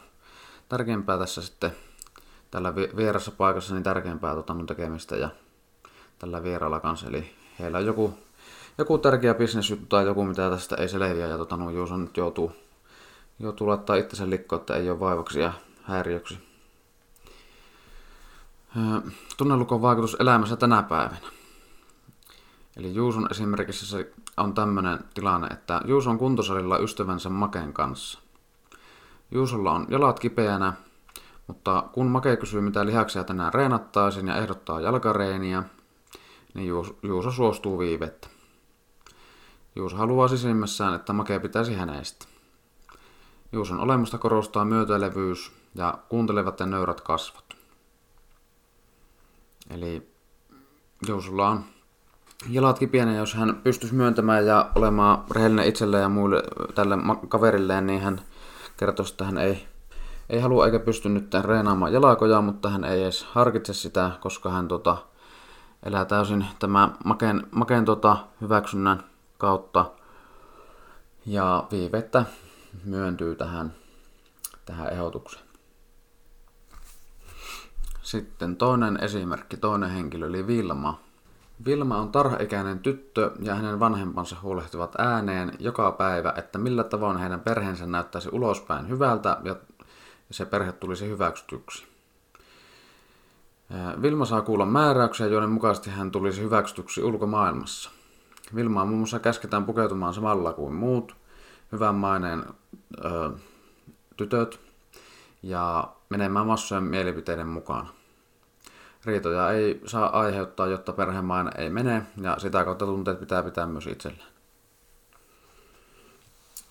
tärkeämpää 0.69 1.17
tässä 1.17 1.41
sitten 1.41 1.71
tällä 2.51 2.75
vierassa 2.75 3.31
paikassa 3.31 3.73
niin 3.73 3.83
tärkeämpää 3.83 4.33
tuota 4.33 4.53
mun 4.53 4.65
tekemistä 4.65 5.15
ja 5.15 5.29
tällä 6.19 6.43
vieralla 6.43 6.79
kanssa. 6.79 7.07
Eli 7.07 7.33
heillä 7.59 7.77
on 7.77 7.85
joku, 7.85 8.13
joku 8.77 8.97
tärkeä 8.97 9.33
bisnesjuttu 9.33 9.85
tai 9.85 10.05
joku, 10.05 10.23
mitä 10.23 10.49
tästä 10.49 10.75
ei 10.75 10.89
selviä 10.89 11.27
ja 11.27 11.37
tota, 11.37 11.57
no, 11.57 11.69
Juuso 11.69 11.97
nyt 11.97 12.17
joutuu, 12.17 12.51
joutuu 13.39 13.67
laittaa 13.67 13.95
itsensä 13.95 14.29
likkoon, 14.29 14.59
että 14.59 14.75
ei 14.75 14.89
ole 14.89 14.99
vaivaksi 14.99 15.39
ja 15.39 15.53
häiriöksi. 15.83 16.48
Tunnelukon 19.37 19.81
vaikutus 19.81 20.17
elämässä 20.19 20.55
tänä 20.55 20.83
päivänä. 20.83 21.27
Eli 22.77 22.95
Juuson 22.95 23.27
esimerkiksi 23.31 23.85
se 23.85 24.13
on 24.37 24.53
tämmöinen 24.53 24.99
tilanne, 25.13 25.47
että 25.47 25.81
Juuso 25.85 26.09
on 26.09 26.17
kuntosalilla 26.17 26.77
ystävänsä 26.77 27.29
Maken 27.29 27.73
kanssa. 27.73 28.19
Juusolla 29.31 29.71
on 29.71 29.87
jalat 29.89 30.19
kipeänä, 30.19 30.73
mutta 31.47 31.83
kun 31.91 32.07
Make 32.07 32.37
kysyy 32.37 32.61
mitä 32.61 32.85
lihaksia 32.85 33.23
tänään 33.23 33.53
reenattaisin 33.53 34.27
ja 34.27 34.35
ehdottaa 34.35 34.81
jalkareeniä, 34.81 35.63
niin 36.53 36.67
Juuso 37.03 37.31
suostuu 37.31 37.79
viivettä. 37.79 38.27
Juuso 39.75 39.97
haluaa 39.97 40.27
sisimmässään, 40.27 40.93
että 40.93 41.13
Make 41.13 41.39
pitäisi 41.39 41.73
hänestä. 41.73 42.25
Juuson 43.51 43.79
olemusta 43.79 44.17
korostaa 44.17 44.65
myötäilevyys 44.65 45.51
ja 45.75 45.97
kuuntelevat 46.09 46.59
ja 46.59 46.65
nöyrät 46.65 47.01
kasvot. 47.01 47.58
Eli 49.69 50.11
Juusolla 51.07 51.49
on 51.49 51.63
jalat 52.49 52.79
kipienä, 52.79 53.15
jos 53.15 53.33
hän 53.33 53.61
pystyisi 53.63 53.95
myöntämään 53.95 54.45
ja 54.45 54.71
olemaan 54.75 55.23
rehellinen 55.31 55.67
itselleen 55.67 56.01
ja 56.01 56.09
muille 56.09 56.43
tälle 56.75 56.97
kaverilleen, 57.29 57.87
niin 57.87 58.01
hän 58.01 58.21
kertoisi, 58.77 59.13
että 59.13 59.25
hän 59.25 59.37
ei, 59.37 59.67
ei 60.29 60.39
halua 60.39 60.65
eikä 60.65 60.79
pysty 60.79 61.09
nyt 61.09 61.33
reenaamaan 61.41 61.93
jalakoja, 61.93 62.41
mutta 62.41 62.69
hän 62.69 62.83
ei 62.83 63.03
edes 63.03 63.23
harkitse 63.23 63.73
sitä, 63.73 64.11
koska 64.19 64.49
hän 64.49 64.67
tota, 64.67 64.97
elää 65.83 66.05
täysin 66.05 66.45
tämä 66.59 66.89
makeen, 67.05 67.47
makeen 67.51 67.85
tota, 67.85 68.17
hyväksynnän 68.41 69.03
kautta 69.37 69.91
ja 71.25 71.63
viivettä 71.71 72.25
myöntyy 72.85 73.35
tähän, 73.35 73.73
tähän 74.65 74.93
ehdotukseen. 74.93 75.48
Sitten 78.09 78.55
toinen 78.55 79.03
esimerkki, 79.03 79.57
toinen 79.57 79.89
henkilö 79.89 80.27
eli 80.27 80.47
Vilma. 80.47 80.99
Vilma 81.65 81.97
on 81.97 82.11
tarhaikäinen 82.11 82.79
tyttö 82.79 83.31
ja 83.39 83.55
hänen 83.55 83.79
vanhempansa 83.79 84.35
huolehtivat 84.41 84.95
ääneen 84.97 85.51
joka 85.59 85.91
päivä, 85.91 86.33
että 86.37 86.59
millä 86.59 86.83
tavoin 86.83 87.17
heidän 87.17 87.39
perheensä 87.39 87.85
näyttäisi 87.85 88.29
ulospäin 88.31 88.89
hyvältä 88.89 89.37
ja 89.43 89.55
se 90.31 90.45
perhe 90.45 90.71
tulisi 90.71 91.09
hyväksytyksi. 91.09 91.87
Vilma 94.01 94.25
saa 94.25 94.41
kuulla 94.41 94.65
määräyksiä, 94.65 95.27
joiden 95.27 95.49
mukaisesti 95.49 95.89
hän 95.89 96.11
tulisi 96.11 96.41
hyväksytyksi 96.41 97.03
ulkomaailmassa. 97.03 97.91
Vilmaa 98.55 98.85
muun 98.85 98.99
muassa 98.99 99.19
käsketään 99.19 99.65
pukeutumaan 99.65 100.13
samalla 100.13 100.53
kuin 100.53 100.73
muut 100.73 101.15
hyvän 101.71 101.95
maineen 101.95 102.45
ö, 103.05 103.29
tytöt 104.17 104.59
ja 105.43 105.87
menemään 106.09 106.47
massojen 106.47 106.83
mielipiteiden 106.83 107.47
mukaan. 107.47 107.98
Riitoja 109.05 109.51
ei 109.51 109.81
saa 109.85 110.19
aiheuttaa, 110.19 110.67
jotta 110.67 110.93
perhemaine 110.93 111.51
ei 111.57 111.69
mene, 111.69 112.03
ja 112.21 112.39
sitä 112.39 112.65
kautta 112.65 112.85
tunteet 112.85 113.19
pitää 113.19 113.43
pitää 113.43 113.65
myös 113.65 113.87
itsellään. 113.87 114.29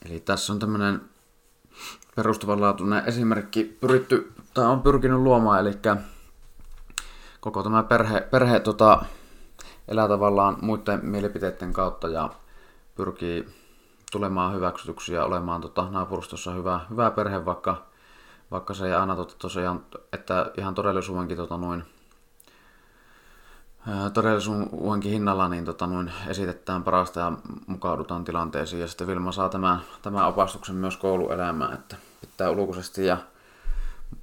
Eli 0.07 0.21
tässä 0.21 0.53
on 0.53 0.59
tämmöinen 0.59 1.01
perustavanlaatuinen 2.17 3.03
esimerkki 3.07 3.77
pyritty, 3.81 4.33
tai 4.55 4.67
on 4.67 4.83
pyrkinyt 4.83 5.19
luomaan, 5.19 5.61
eli 5.61 5.73
koko 7.41 7.63
tämä 7.63 7.83
perhe, 7.83 8.21
perhe 8.21 8.61
tota, 8.61 9.05
elää 9.89 10.09
tavallaan 10.09 10.57
muiden 10.63 11.01
mielipiteiden 11.03 11.73
kautta 11.73 12.09
ja 12.09 12.31
pyrkii 12.95 13.49
tulemaan 14.13 14.55
hyväksytyksi 14.55 15.15
ja 15.15 15.25
olemaan 15.25 15.61
tota, 15.61 15.91
naapurustossa 15.91 16.51
hyvä, 16.51 16.81
hyvä 16.91 17.11
perhe, 17.11 17.45
vaikka, 17.45 17.87
vaikka 18.51 18.75
se 18.75 18.87
ei 18.87 18.95
aina 18.95 19.17
tota, 19.17 19.35
tosiaan, 19.39 19.85
että 20.13 20.53
ihan 20.59 20.75
todellisuudenkin 20.75 21.37
tota, 21.37 21.57
noin, 21.57 21.85
todellisuudenkin 24.13 25.13
hinnalla 25.13 25.49
niin 25.49 25.65
tota, 25.65 25.87
noin 25.87 26.13
esitetään 26.27 26.85
parasta 26.85 27.21
ja 27.21 27.33
mukaudutaan 27.67 28.25
tilanteisiin. 28.25 28.81
Ja 28.81 28.89
sitten 28.89 29.07
Vilma 29.07 29.33
saa 29.33 29.49
tämän, 29.49 29.81
tämän 30.03 30.27
opastuksen 30.27 30.75
myös 30.75 30.97
kouluelämään, 30.97 31.73
että 31.73 31.97
pitää 32.21 32.51
ulkoisesti 32.51 33.07
ja 33.07 33.17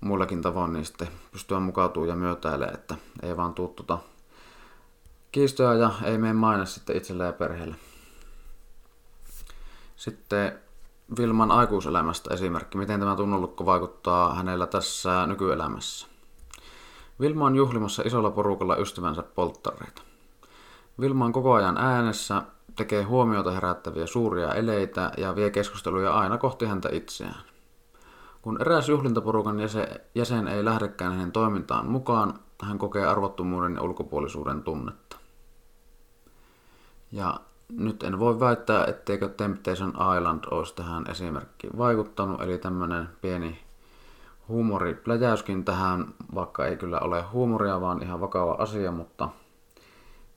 muillakin 0.01 0.41
tavoin 0.41 0.73
niin 0.73 0.85
sitten 0.85 1.07
pystyä 1.31 1.59
mukautumaan 1.59 2.09
ja 2.09 2.15
myötäilemään, 2.15 2.73
että 2.73 2.95
ei 3.23 3.37
vaan 3.37 3.53
tuu 3.53 3.67
tota 3.67 3.97
kiistoja 5.31 5.73
ja 5.73 5.91
ei 6.03 6.17
mene 6.17 6.33
maine 6.33 6.65
sitten 6.65 6.97
itselle 6.97 7.25
ja 7.25 7.33
perheelle. 7.33 7.75
Sitten 9.95 10.59
Vilman 11.19 11.51
aikuiselämästä 11.51 12.33
esimerkki, 12.33 12.77
miten 12.77 12.99
tämä 12.99 13.15
tunnolukko 13.15 13.65
vaikuttaa 13.65 14.35
hänellä 14.35 14.67
tässä 14.67 15.27
nykyelämässä. 15.27 16.07
Vilma 17.19 17.45
on 17.45 17.55
juhlimassa 17.55 18.03
isolla 18.05 18.31
porukalla 18.31 18.75
ystävänsä 18.75 19.23
polttareita. 19.23 20.01
Vilma 20.99 21.25
on 21.25 21.31
koko 21.31 21.53
ajan 21.53 21.77
äänessä, 21.77 22.43
tekee 22.75 23.03
huomiota 23.03 23.51
herättäviä 23.51 24.05
suuria 24.05 24.53
eleitä 24.53 25.11
ja 25.17 25.35
vie 25.35 25.49
keskusteluja 25.49 26.13
aina 26.13 26.37
kohti 26.37 26.65
häntä 26.65 26.89
itseään. 26.91 27.43
Kun 28.41 28.61
eräs 28.61 28.89
juhlintaporukan 28.89 29.57
jäsen 30.15 30.47
ei 30.47 30.65
lähdekään 30.65 31.13
hänen 31.13 31.31
toimintaan 31.31 31.89
mukaan, 31.89 32.39
hän 32.63 32.77
kokee 32.77 33.05
arvottomuuden 33.05 33.75
ja 33.75 33.81
ulkopuolisuuden 33.81 34.63
tunnetta. 34.63 35.17
Ja 37.11 37.39
nyt 37.69 38.03
en 38.03 38.19
voi 38.19 38.39
väittää, 38.39 38.85
etteikö 38.85 39.29
Temptation 39.29 39.93
Island 40.17 40.43
olisi 40.51 40.75
tähän 40.75 41.05
esimerkkiin 41.09 41.77
vaikuttanut, 41.77 42.41
eli 42.41 42.57
tämmöinen 42.57 43.09
pieni 43.21 43.64
huumoripläjäyskin 44.47 45.65
tähän, 45.65 46.05
vaikka 46.35 46.65
ei 46.65 46.77
kyllä 46.77 46.99
ole 46.99 47.21
huumoria, 47.21 47.81
vaan 47.81 48.03
ihan 48.03 48.21
vakava 48.21 48.55
asia, 48.59 48.91
mutta 48.91 49.29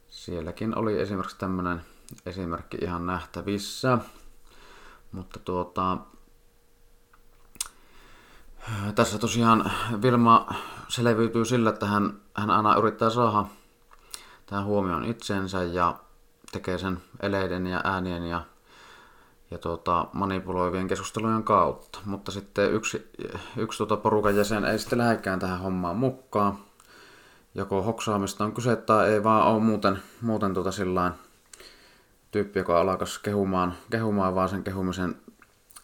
sielläkin 0.06 0.78
oli 0.78 1.00
esimerkiksi 1.00 1.38
tämmöinen 1.38 1.82
esimerkki 2.26 2.78
ihan 2.80 3.06
nähtävissä. 3.06 3.98
Mutta 5.12 5.40
tuota, 5.44 5.98
tässä 8.94 9.18
tosiaan 9.18 9.70
Vilma 10.02 10.54
selviytyy 10.88 11.44
sillä, 11.44 11.70
että 11.70 11.86
hän, 11.86 12.20
hän 12.34 12.50
aina 12.50 12.76
yrittää 12.76 13.10
saada 13.10 13.44
tähän 14.46 14.64
huomioon 14.64 15.04
itsensä 15.04 15.62
ja 15.62 15.98
tekee 16.52 16.78
sen 16.78 17.02
eleiden 17.22 17.66
ja 17.66 17.80
äänien 17.84 18.22
ja, 18.22 18.42
ja 19.50 19.58
tuota, 19.58 20.06
manipuloivien 20.12 20.88
keskustelujen 20.88 21.42
kautta. 21.42 21.98
Mutta 22.04 22.32
sitten 22.32 22.72
yksi, 22.72 23.12
yksi 23.56 23.78
tuota 23.78 23.96
porukan 23.96 24.36
jäsen 24.36 24.64
ei 24.64 24.78
sitten 24.78 24.98
lähdekään 24.98 25.38
tähän 25.38 25.60
hommaan 25.60 25.96
mukaan. 25.96 26.58
Joko 27.54 27.82
hoksaamista 27.82 28.44
on 28.44 28.52
kyse 28.52 28.76
tai 28.76 29.12
ei 29.12 29.24
vaan 29.24 29.46
ole 29.46 29.60
muuten, 29.62 29.98
muuten 30.20 30.54
tuota 30.54 30.72
sillain 30.72 31.12
tyyppi, 32.30 32.58
joka 32.58 32.80
alkaa 32.80 33.08
kehumaan, 33.22 33.74
kehumaan 33.90 34.34
vaan 34.34 34.48
sen 34.48 34.64
kehumisen 34.64 35.16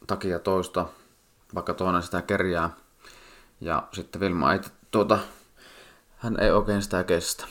takia 0.06 0.38
toista 0.38 0.87
vaikka 1.54 1.75
toinen 1.75 2.02
sitä 2.02 2.23
kerjää. 2.23 2.71
Ja 3.61 3.88
sitten 3.92 4.21
Vilma 4.21 4.52
ei, 4.52 4.61
tuota, 4.90 5.18
hän 6.16 6.40
ei 6.40 6.50
oikein 6.50 6.83
sitä 6.83 7.04
kestä. 7.04 7.47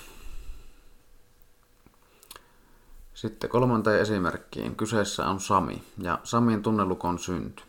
Sitten 3.23 3.49
kolmanteen 3.49 4.01
esimerkkiin. 4.01 4.75
Kyseessä 4.75 5.25
on 5.27 5.39
Sami 5.39 5.83
ja 5.97 6.19
Samin 6.23 6.61
tunnelukon 6.61 7.19
synty. 7.19 7.63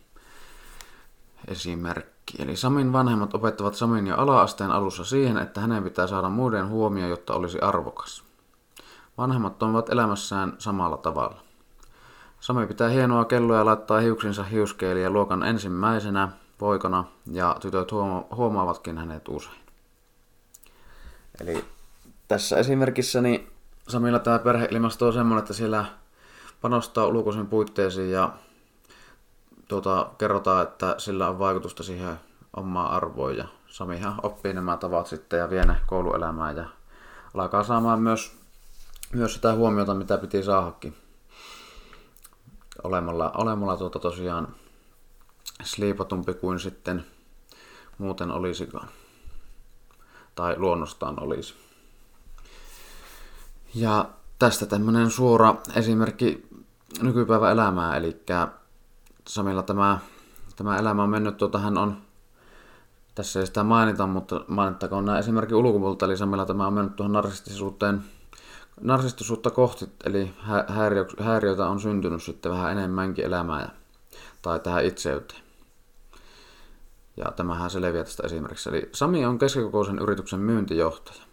Esimerkki. 1.48 2.42
Eli 2.42 2.56
Samin 2.56 2.92
vanhemmat 2.92 3.34
opettavat 3.34 3.74
Samin 3.74 4.06
jo 4.06 4.16
ala-asteen 4.16 4.70
alussa 4.70 5.04
siihen, 5.04 5.38
että 5.38 5.60
hänen 5.60 5.84
pitää 5.84 6.06
saada 6.06 6.28
muiden 6.28 6.68
huomio, 6.68 7.08
jotta 7.08 7.34
olisi 7.34 7.58
arvokas. 7.60 8.24
Vanhemmat 9.18 9.58
toimivat 9.58 9.88
elämässään 9.88 10.52
samalla 10.58 10.96
tavalla. 10.96 11.40
Sami 12.40 12.66
pitää 12.66 12.88
hienoa 12.88 13.24
kelloa 13.24 13.56
ja 13.56 13.64
laittaa 13.64 14.00
hiuksinsa 14.00 14.42
hiuskeiliä 14.42 15.10
luokan 15.10 15.42
ensimmäisenä 15.42 16.28
poikana 16.58 17.04
ja 17.32 17.56
tytöt 17.60 17.92
huoma- 17.92 18.36
huomaavatkin 18.36 18.98
hänet 18.98 19.28
usein. 19.28 19.60
Eli 21.40 21.64
tässä 22.28 22.56
esimerkissä 22.56 23.20
niin 23.20 23.53
Samilla 23.88 24.18
tämä 24.18 24.38
perheilmasto 24.38 25.06
on 25.06 25.12
semmoinen, 25.12 25.42
että 25.42 25.52
siellä 25.54 25.84
panostaa 26.60 27.06
ulkoisiin 27.06 27.46
puitteisiin 27.46 28.10
ja 28.10 28.32
tuota, 29.68 30.10
kerrotaan, 30.18 30.62
että 30.62 30.94
sillä 30.98 31.28
on 31.28 31.38
vaikutusta 31.38 31.82
siihen 31.82 32.20
omaan 32.56 32.90
arvoon 32.90 33.36
ja 33.36 33.48
Samihan 33.66 34.20
oppii 34.22 34.52
nämä 34.52 34.76
tavat 34.76 35.06
sitten 35.06 35.38
ja 35.38 35.50
vie 35.50 35.64
ne 35.64 35.76
kouluelämään 35.86 36.56
ja 36.56 36.64
alkaa 37.34 37.64
saamaan 37.64 38.00
myös, 38.00 38.36
myös 39.12 39.34
sitä 39.34 39.54
huomiota, 39.54 39.94
mitä 39.94 40.18
piti 40.18 40.42
saadakin 40.42 40.96
olemalla, 42.84 43.30
olemalla 43.30 43.76
tuota 43.76 43.98
tosiaan 43.98 44.54
sliipatumpi 45.62 46.34
kuin 46.34 46.60
sitten 46.60 47.06
muuten 47.98 48.30
olisikaan. 48.30 48.88
Tai 50.34 50.58
luonnostaan 50.58 51.22
olisi. 51.22 51.63
Ja 53.74 54.10
tästä 54.38 54.66
tämmöinen 54.66 55.10
suora 55.10 55.54
esimerkki 55.76 56.46
nykypäivän 57.02 57.52
elämää, 57.52 57.96
eli 57.96 58.22
Samilla 59.28 59.62
tämä, 59.62 59.98
tämä 60.56 60.78
elämä 60.78 61.02
on 61.02 61.10
mennyt, 61.10 61.36
tuota, 61.36 61.58
hän 61.58 61.78
on, 61.78 61.96
tässä 63.14 63.40
ei 63.40 63.46
sitä 63.46 63.62
mainita, 63.62 64.06
mutta 64.06 64.44
mainittakoon 64.48 65.04
nämä 65.04 65.18
esimerkki 65.18 65.54
ulkopuolelta, 65.54 66.06
eli 66.06 66.16
Samilla 66.16 66.46
tämä 66.46 66.66
on 66.66 66.72
mennyt 66.72 66.96
tuohon 66.96 67.12
narsistisuuteen, 67.12 68.02
narsistisuutta 68.80 69.50
kohti, 69.50 69.88
eli 70.04 70.34
häiriö, 70.68 71.06
häiriöitä 71.20 71.66
on 71.66 71.80
syntynyt 71.80 72.22
sitten 72.22 72.52
vähän 72.52 72.72
enemmänkin 72.72 73.24
elämää 73.24 73.70
tai 74.42 74.60
tähän 74.60 74.84
itseyteen. 74.84 75.40
Ja 77.16 77.32
tämähän 77.36 77.70
selviää 77.70 78.04
tästä 78.04 78.22
esimerkiksi. 78.26 78.68
Eli 78.68 78.88
Sami 78.92 79.24
on 79.24 79.38
keskikokoisen 79.38 79.98
yrityksen 79.98 80.40
myyntijohtaja. 80.40 81.23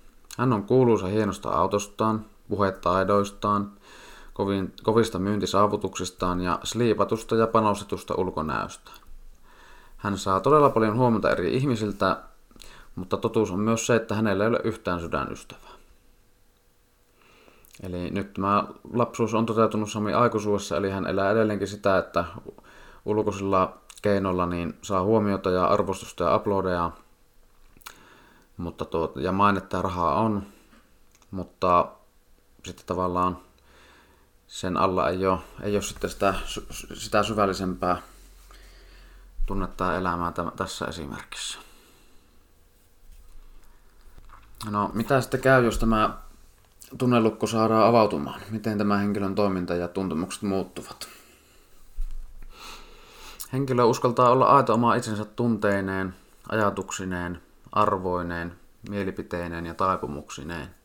Hän 0.42 0.54
on 0.54 0.64
kuuluisa 0.64 1.08
hienosta 1.08 1.50
autostaan, 1.50 2.26
puhetaidoistaan, 2.50 3.72
kovin, 4.34 4.74
kovista 4.84 5.20
myyntisaavutuksistaan 5.20 6.42
ja 6.42 6.60
sliipatusta 6.64 7.36
ja 7.36 7.48
panostetusta 7.48 8.16
ulkonäöstä. 8.16 8.92
Hän 9.98 10.18
saa 10.18 10.40
todella 10.40 10.70
paljon 10.70 10.98
huomiota 10.98 11.30
eri 11.30 11.56
ihmisiltä, 11.56 12.18
mutta 12.96 13.18
totuus 13.18 13.52
on 13.52 13.60
myös 13.60 13.88
se, 13.88 13.96
että 13.96 14.16
hänellä 14.16 14.44
ei 14.44 14.48
ole 14.50 14.60
yhtään 14.64 15.00
sydänystävää. 15.00 15.72
Eli 17.84 18.10
nyt 18.10 18.34
tämä 18.34 18.64
lapsuus 18.94 19.34
on 19.34 19.46
toteutunut 19.46 19.92
Sami 19.92 20.14
aikuisuudessa, 20.14 20.78
eli 20.78 20.90
hän 20.90 21.08
elää 21.08 21.32
edelleenkin 21.32 21.68
sitä, 21.68 21.98
että 21.98 22.26
ulkoisilla 23.06 23.78
keinoilla 24.02 24.46
niin 24.46 24.74
saa 24.82 25.04
huomiota 25.04 25.52
ja 25.52 25.66
arvostusta 25.66 26.24
ja 26.24 26.36
uploadeja, 26.36 26.92
mutta 28.58 28.86
tuot, 28.86 29.16
ja 29.16 29.32
mainetta 29.32 29.82
rahaa 29.82 30.16
on, 30.22 30.44
mutta 31.32 31.88
sitten 32.66 32.86
tavallaan 32.86 33.38
sen 34.48 34.78
alla 34.78 35.10
ei 35.10 35.26
ole, 35.26 35.40
ei 35.62 35.76
ole 35.76 35.82
sitten 35.82 36.10
sitä, 36.10 36.34
sitä 36.94 37.24
syvällisempää 37.24 38.02
tunnetta 39.46 39.98
elämää 39.98 40.32
tämän, 40.32 40.54
tässä 40.56 40.86
esimerkissä. 40.86 41.60
No, 44.70 44.92
mitä 44.94 45.22
sitten 45.22 45.42
käy, 45.42 45.66
jos 45.66 45.78
tämä 45.78 46.18
tunnelukko 46.98 47.48
saadaan 47.48 47.88
avautumaan? 47.88 48.42
Miten 48.50 48.78
tämä 48.78 48.98
henkilön 48.98 49.36
toiminta 49.36 49.76
ja 49.76 49.88
tuntemukset 49.88 50.42
muuttuvat? 50.42 51.08
Henkilö 53.54 53.84
uskaltaa 53.84 54.30
olla 54.30 54.46
aito 54.46 54.74
oma 54.74 54.96
itsensä 54.96 55.26
tunteineen, 55.26 56.16
ajatuksineen, 56.50 57.42
arvoineen, 57.72 58.56
mielipiteineen 58.90 59.66
ja 59.66 59.74
taipumuksineen. 59.74 60.76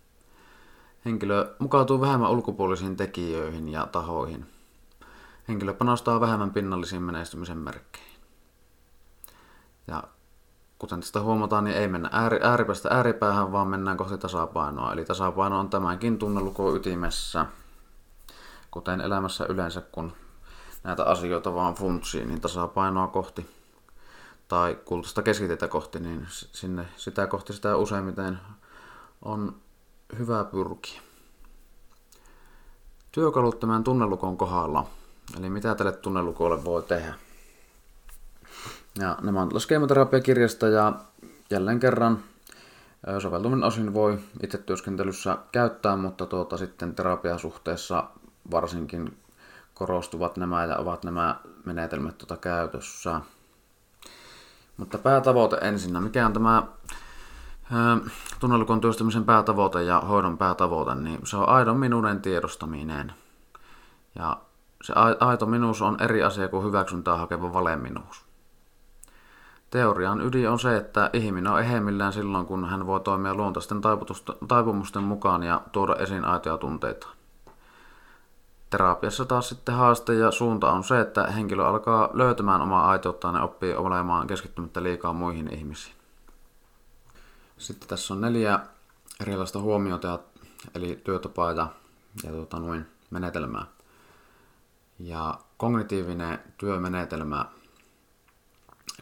Henkilö 1.04 1.54
mukautuu 1.58 2.00
vähemmän 2.00 2.30
ulkopuolisiin 2.30 2.96
tekijöihin 2.96 3.68
ja 3.68 3.86
tahoihin. 3.86 4.46
Henkilö 5.48 5.74
panostaa 5.74 6.20
vähemmän 6.20 6.52
pinnallisiin 6.52 7.02
menestymisen 7.02 7.58
merkkeihin. 7.58 8.20
Ja 9.86 10.02
kuten 10.78 11.00
tästä 11.00 11.20
huomataan, 11.20 11.64
niin 11.64 11.76
ei 11.76 11.88
mennä 11.88 12.08
ääri, 12.12 12.38
ääripäästä 12.42 12.88
ääripäähän, 12.92 13.52
vaan 13.52 13.68
mennään 13.68 13.96
kohti 13.96 14.18
tasapainoa. 14.18 14.92
Eli 14.92 15.04
tasapaino 15.04 15.58
on 15.58 15.70
tämänkin 15.70 16.18
tunnelukon 16.18 16.76
ytimessä, 16.76 17.46
kuten 18.70 19.00
elämässä 19.00 19.46
yleensä, 19.48 19.80
kun 19.80 20.12
näitä 20.84 21.04
asioita 21.04 21.54
vaan 21.54 21.74
funtsii, 21.74 22.24
niin 22.24 22.40
tasapainoa 22.40 23.06
kohti 23.06 23.55
tai 24.48 24.78
kultaista 24.84 25.22
keskitetä 25.22 25.68
kohti, 25.68 26.00
niin 26.00 26.26
sinne 26.30 26.86
sitä 26.96 27.26
kohti 27.26 27.52
sitä 27.52 27.76
useimmiten 27.76 28.38
on 29.22 29.56
hyvä 30.18 30.44
pyrkiä. 30.44 31.00
Työkalut 33.12 33.60
tämän 33.60 33.84
tunnelukon 33.84 34.36
kohdalla, 34.36 34.86
eli 35.38 35.50
mitä 35.50 35.74
tälle 35.74 35.92
tunnelukolle 35.92 36.64
voi 36.64 36.82
tehdä. 36.82 37.14
Ja 38.98 39.18
nämä 39.22 39.42
on 39.42 39.60
skeematerapiakirjasta 39.60 40.68
ja 40.68 40.92
jälleen 41.50 41.80
kerran 41.80 42.18
soveltuminen 43.22 43.64
osin 43.64 43.94
voi 43.94 44.18
itse 44.42 44.58
työskentelyssä 44.58 45.38
käyttää, 45.52 45.96
mutta 45.96 46.26
tuota, 46.26 46.56
sitten 46.56 46.94
terapiasuhteessa 46.94 48.04
varsinkin 48.50 49.18
korostuvat 49.74 50.36
nämä 50.36 50.64
ja 50.64 50.76
ovat 50.76 51.04
nämä 51.04 51.40
menetelmät 51.64 52.18
tuota 52.18 52.36
käytössä. 52.36 53.20
Mutta 54.76 54.98
päätavoite 54.98 55.56
ensinnä. 55.56 56.00
Mikä 56.00 56.26
on 56.26 56.32
tämä 56.32 56.62
tunnelukon 58.40 58.80
työstämisen 58.80 59.24
päätavoite 59.24 59.82
ja 59.82 60.00
hoidon 60.00 60.38
päätavoite, 60.38 60.94
niin 60.94 61.18
se 61.24 61.36
on 61.36 61.48
aidon 61.48 61.76
minuuden 61.76 62.22
tiedostaminen. 62.22 63.12
Ja 64.14 64.36
se 64.82 64.92
aito 65.20 65.46
minuus 65.46 65.82
on 65.82 65.96
eri 66.02 66.22
asia 66.22 66.48
kuin 66.48 66.66
hyväksyntää 66.66 67.16
hakeva 67.16 67.52
valeminuus. 67.52 68.24
Teorian 69.70 70.20
ydin 70.20 70.50
on 70.50 70.58
se, 70.58 70.76
että 70.76 71.10
ihminen 71.12 71.52
on 71.52 71.60
ehemmillään 71.60 72.12
silloin, 72.12 72.46
kun 72.46 72.68
hän 72.68 72.86
voi 72.86 73.00
toimia 73.00 73.34
luontaisten 73.34 73.80
taipumusten 74.48 75.02
mukaan 75.02 75.42
ja 75.42 75.60
tuoda 75.72 75.96
esiin 75.96 76.24
aitoja 76.24 76.58
tunteita. 76.58 77.08
Terapiassa 78.76 79.24
taas 79.24 79.48
sitten 79.48 79.74
haaste 79.74 80.14
ja 80.14 80.30
suunta 80.30 80.72
on 80.72 80.84
se, 80.84 81.00
että 81.00 81.26
henkilö 81.26 81.66
alkaa 81.66 82.10
löytämään 82.12 82.60
omaa 82.60 82.90
aitouttaan 82.90 83.34
ja 83.34 83.42
oppii 83.42 83.74
olemaan 83.74 84.26
keskittymättä 84.26 84.82
liikaa 84.82 85.12
muihin 85.12 85.54
ihmisiin. 85.54 85.96
Sitten 87.58 87.88
tässä 87.88 88.14
on 88.14 88.20
neljä 88.20 88.60
erilaista 89.20 89.60
huomiota, 89.60 90.18
eli 90.74 91.00
työtapaa 91.04 91.52
ja, 91.52 91.68
ja 92.24 92.30
tuota, 92.30 92.60
noin, 92.60 92.86
menetelmää. 93.10 93.66
Ja 94.98 95.38
kognitiivinen 95.56 96.38
työmenetelmä, 96.58 97.44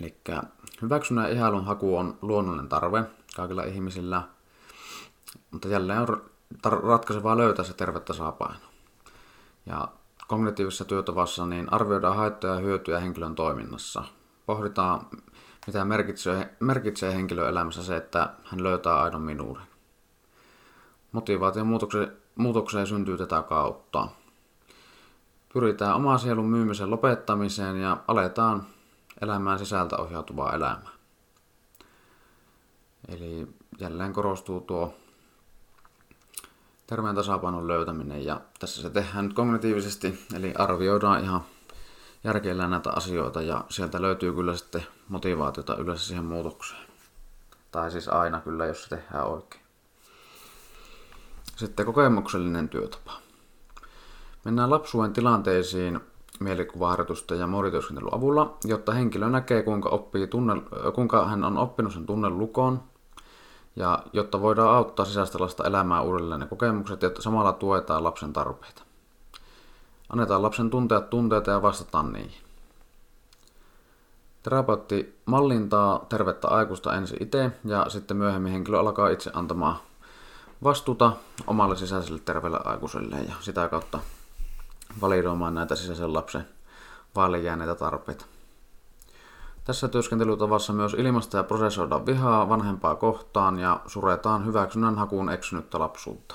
eli 0.00 0.16
hyväksynnän 0.82 1.32
ihailun 1.32 1.64
haku 1.64 1.96
on 1.96 2.18
luonnollinen 2.22 2.68
tarve 2.68 3.04
kaikilla 3.36 3.62
ihmisillä, 3.64 4.22
mutta 5.50 5.68
jälleen 5.68 6.00
on 6.00 6.22
ratkaisevaa 6.64 7.36
löytää 7.36 7.64
se 7.64 7.74
terve 7.74 8.00
tasapaino. 8.00 8.73
Ja 9.66 9.88
kognitiivisessa 10.28 10.84
työtavassa 10.84 11.46
niin 11.46 11.72
arvioidaan 11.72 12.16
haittoja 12.16 12.54
ja 12.54 12.60
hyötyjä 12.60 13.00
henkilön 13.00 13.34
toiminnassa. 13.34 14.04
Pohditaan, 14.46 15.06
mitä 15.66 15.84
merkitsee, 15.84 16.54
merkitsee 16.60 17.14
henkilön 17.14 17.48
elämässä 17.48 17.82
se, 17.82 17.96
että 17.96 18.34
hän 18.44 18.62
löytää 18.62 19.02
aidon 19.02 19.22
minuuden. 19.22 19.62
Motivaation 21.12 21.66
muutokseen, 21.66 22.12
muutokseen 22.34 22.86
syntyy 22.86 23.18
tätä 23.18 23.42
kautta. 23.42 24.08
Pyritään 25.52 25.94
omaa 25.94 26.18
sielun 26.18 26.48
myymisen 26.48 26.90
lopettamiseen 26.90 27.76
ja 27.76 27.96
aletaan 28.08 28.66
elämään 29.20 29.58
sisältä 29.58 29.96
ohjautuvaa 29.96 30.52
elämää. 30.52 30.90
Eli 33.08 33.48
jälleen 33.78 34.12
korostuu 34.12 34.60
tuo 34.60 34.94
terveen 36.86 37.14
tasapainon 37.14 37.68
löytäminen 37.68 38.24
ja 38.24 38.40
tässä 38.58 38.82
se 38.82 38.90
tehdään 38.90 39.24
nyt 39.24 39.34
kognitiivisesti, 39.34 40.26
eli 40.34 40.54
arvioidaan 40.58 41.24
ihan, 41.24 41.40
järkeillään 42.24 42.70
näitä 42.70 42.90
asioita 42.90 43.42
ja 43.42 43.64
sieltä 43.68 44.02
löytyy 44.02 44.32
kyllä 44.32 44.56
sitten 44.56 44.86
motivaatiota 45.08 45.76
yleensä 45.76 46.06
siihen 46.06 46.24
muutokseen. 46.24 46.86
Tai 47.72 47.90
siis 47.90 48.08
aina 48.08 48.40
kyllä, 48.40 48.66
jos 48.66 48.82
se 48.82 48.88
tehdään 48.88 49.26
oikein. 49.26 49.64
Sitten 51.56 51.86
kokemuksellinen 51.86 52.68
työtapa. 52.68 53.12
Mennään 54.44 54.70
lapsuuden 54.70 55.12
tilanteisiin 55.12 56.00
mielikuvaharjoitusten 56.40 57.38
ja 57.38 57.46
morityöskentelyn 57.46 58.14
avulla, 58.14 58.58
jotta 58.64 58.92
henkilö 58.92 59.28
näkee, 59.28 59.62
kuinka, 59.62 59.88
oppii 59.88 60.26
tunne, 60.26 60.54
kuinka 60.94 61.26
hän 61.26 61.44
on 61.44 61.58
oppinut 61.58 61.92
sen 61.92 62.06
tunnelukon, 62.06 62.82
ja 63.76 64.02
jotta 64.12 64.40
voidaan 64.40 64.76
auttaa 64.76 65.04
sisäistä 65.04 65.38
lasta 65.40 65.64
elämää 65.64 66.00
uudelleen 66.00 66.40
ne 66.40 66.46
kokemukset, 66.46 67.02
ja 67.02 67.10
samalla 67.18 67.52
tuetaan 67.52 68.04
lapsen 68.04 68.32
tarpeita. 68.32 68.82
Annetaan 70.08 70.42
lapsen 70.42 70.70
tuntea 70.70 71.00
tunteita 71.00 71.50
ja 71.50 71.62
vastataan 71.62 72.12
niihin. 72.12 72.44
Terapeutti 74.42 75.18
mallintaa 75.26 76.06
tervettä 76.08 76.48
aikuista 76.48 76.96
ensin 76.96 77.22
itse 77.22 77.50
ja 77.64 77.86
sitten 77.88 78.16
myöhemmin 78.16 78.52
henkilö 78.52 78.78
alkaa 78.78 79.08
itse 79.08 79.30
antamaan 79.34 79.76
vastuuta 80.64 81.12
omalle 81.46 81.76
sisäiselle 81.76 82.20
terveelle 82.24 82.60
aikuiselle 82.64 83.16
ja 83.16 83.34
sitä 83.40 83.68
kautta 83.68 83.98
validoimaan 85.00 85.54
näitä 85.54 85.76
sisäisen 85.76 86.12
lapsen 86.14 86.48
vaille 87.16 87.38
jääneitä 87.38 87.74
tarpeita. 87.74 88.24
Tässä 89.64 89.88
työskentelytavassa 89.88 90.72
myös 90.72 90.94
ilmasta 90.94 91.36
ja 91.36 91.44
prosessoidaan 91.44 92.06
vihaa 92.06 92.48
vanhempaa 92.48 92.94
kohtaan 92.94 93.58
ja 93.58 93.80
suretaan 93.86 94.46
hyväksynnän 94.46 94.94
hakuun 94.94 95.30
eksynyttä 95.30 95.78
lapsuutta. 95.78 96.34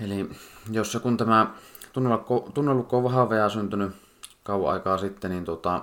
Eli 0.00 0.30
jos 0.70 0.94
ja 0.94 1.00
kun 1.00 1.16
tämä 1.16 1.54
tunnelukko, 1.92 2.96
on 2.96 3.04
vahva 3.04 3.48
syntynyt 3.48 3.92
kauan 4.44 4.72
aikaa 4.72 4.98
sitten, 4.98 5.30
niin 5.30 5.44
tota, 5.44 5.82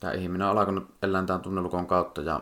tämä 0.00 0.12
ihminen 0.12 0.48
on 0.48 0.58
alkanut 0.58 0.88
elää 1.02 1.24
tämän 1.24 1.40
tunnelukon 1.40 1.86
kautta 1.86 2.20
ja, 2.20 2.40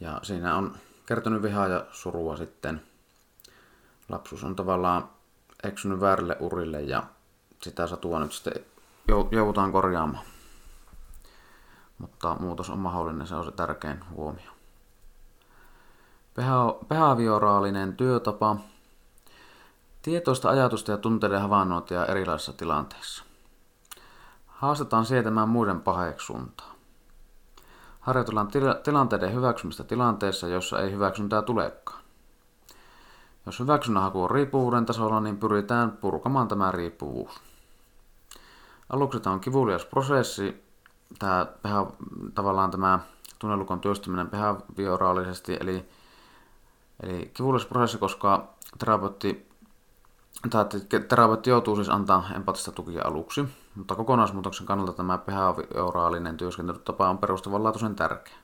ja 0.00 0.20
siinä 0.22 0.56
on 0.56 0.74
kertonut 1.06 1.42
vihaa 1.42 1.68
ja 1.68 1.86
surua 1.92 2.36
sitten. 2.36 2.82
Lapsuus 4.08 4.44
on 4.44 4.56
tavallaan 4.56 5.08
eksynyt 5.64 6.00
väärille 6.00 6.36
urille 6.40 6.82
ja 6.82 7.02
sitä 7.62 7.86
satua 7.86 8.20
nyt 8.20 8.32
sitten 8.32 8.64
joudutaan 9.30 9.72
korjaamaan. 9.72 10.31
Mutta 12.02 12.36
muutos 12.40 12.70
on 12.70 12.78
mahdollinen, 12.78 13.26
se 13.26 13.34
on 13.34 13.44
se 13.44 13.50
tärkein 13.50 14.04
huomio. 14.10 14.50
Behavioraalinen 16.88 17.96
työtapa. 17.96 18.56
Tietoista 20.02 20.48
ajatusta 20.48 20.90
ja 20.90 20.96
tunteiden 20.96 21.40
havainnointia 21.40 22.06
erilaisissa 22.06 22.52
tilanteissa. 22.52 23.24
Haastetaan 24.46 25.06
sietämään 25.06 25.48
muiden 25.48 25.80
paheksuntaa. 25.80 26.74
Harjoitellaan 28.00 28.48
tilanteiden 28.82 29.34
hyväksymistä 29.34 29.84
tilanteessa, 29.84 30.48
jossa 30.48 30.80
ei 30.80 30.92
hyväksyntää 30.92 31.42
tulekaan. 31.42 32.02
Jos 33.46 33.60
hyväksynnän 33.60 34.02
haku 34.02 34.22
on 34.22 34.30
riippuvuuden 34.30 34.86
tasolla, 34.86 35.20
niin 35.20 35.38
pyritään 35.38 35.92
purkamaan 35.92 36.48
tämä 36.48 36.72
riippuvuus. 36.72 37.40
Aluksi 38.90 39.20
tämä 39.20 39.34
on 39.34 39.40
kivulias 39.40 39.84
prosessi, 39.84 40.71
tämä, 41.18 41.46
tavallaan 42.34 42.70
tämä 42.70 42.98
tunnelukon 43.38 43.80
työstäminen 43.80 44.30
behavioraalisesti, 44.30 45.56
eli, 45.60 45.88
eli 47.02 47.30
kivulias 47.34 47.66
prosessi, 47.66 47.98
koska 47.98 48.48
terapeutti, 48.78 49.48
terapeutti 51.08 51.50
joutuu 51.50 51.76
siis 51.76 51.88
antaa 51.88 52.24
empatista 52.36 52.72
tukia 52.72 53.02
aluksi, 53.04 53.48
mutta 53.74 53.94
kokonaismuutoksen 53.94 54.66
kannalta 54.66 54.92
tämä 54.92 55.18
behavioraalinen 55.18 56.36
työskentelytapa 56.36 57.08
on 57.08 57.18
perustavanlaatuisen 57.18 57.94
tärkeä. 57.96 58.34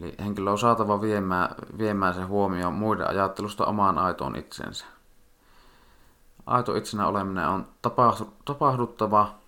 Eli 0.00 0.14
henkilö 0.18 0.50
on 0.50 0.58
saatava 0.58 1.00
viemään, 1.00 1.54
viemään 1.78 2.14
sen 2.14 2.28
huomioon 2.28 2.74
muiden 2.74 3.08
ajattelusta 3.08 3.66
omaan 3.66 3.98
aitoon 3.98 4.36
itsensä. 4.36 4.84
Aito 6.46 6.76
itsenä 6.76 7.06
oleminen 7.06 7.48
on 7.48 7.66
tapahduttava 8.44 9.41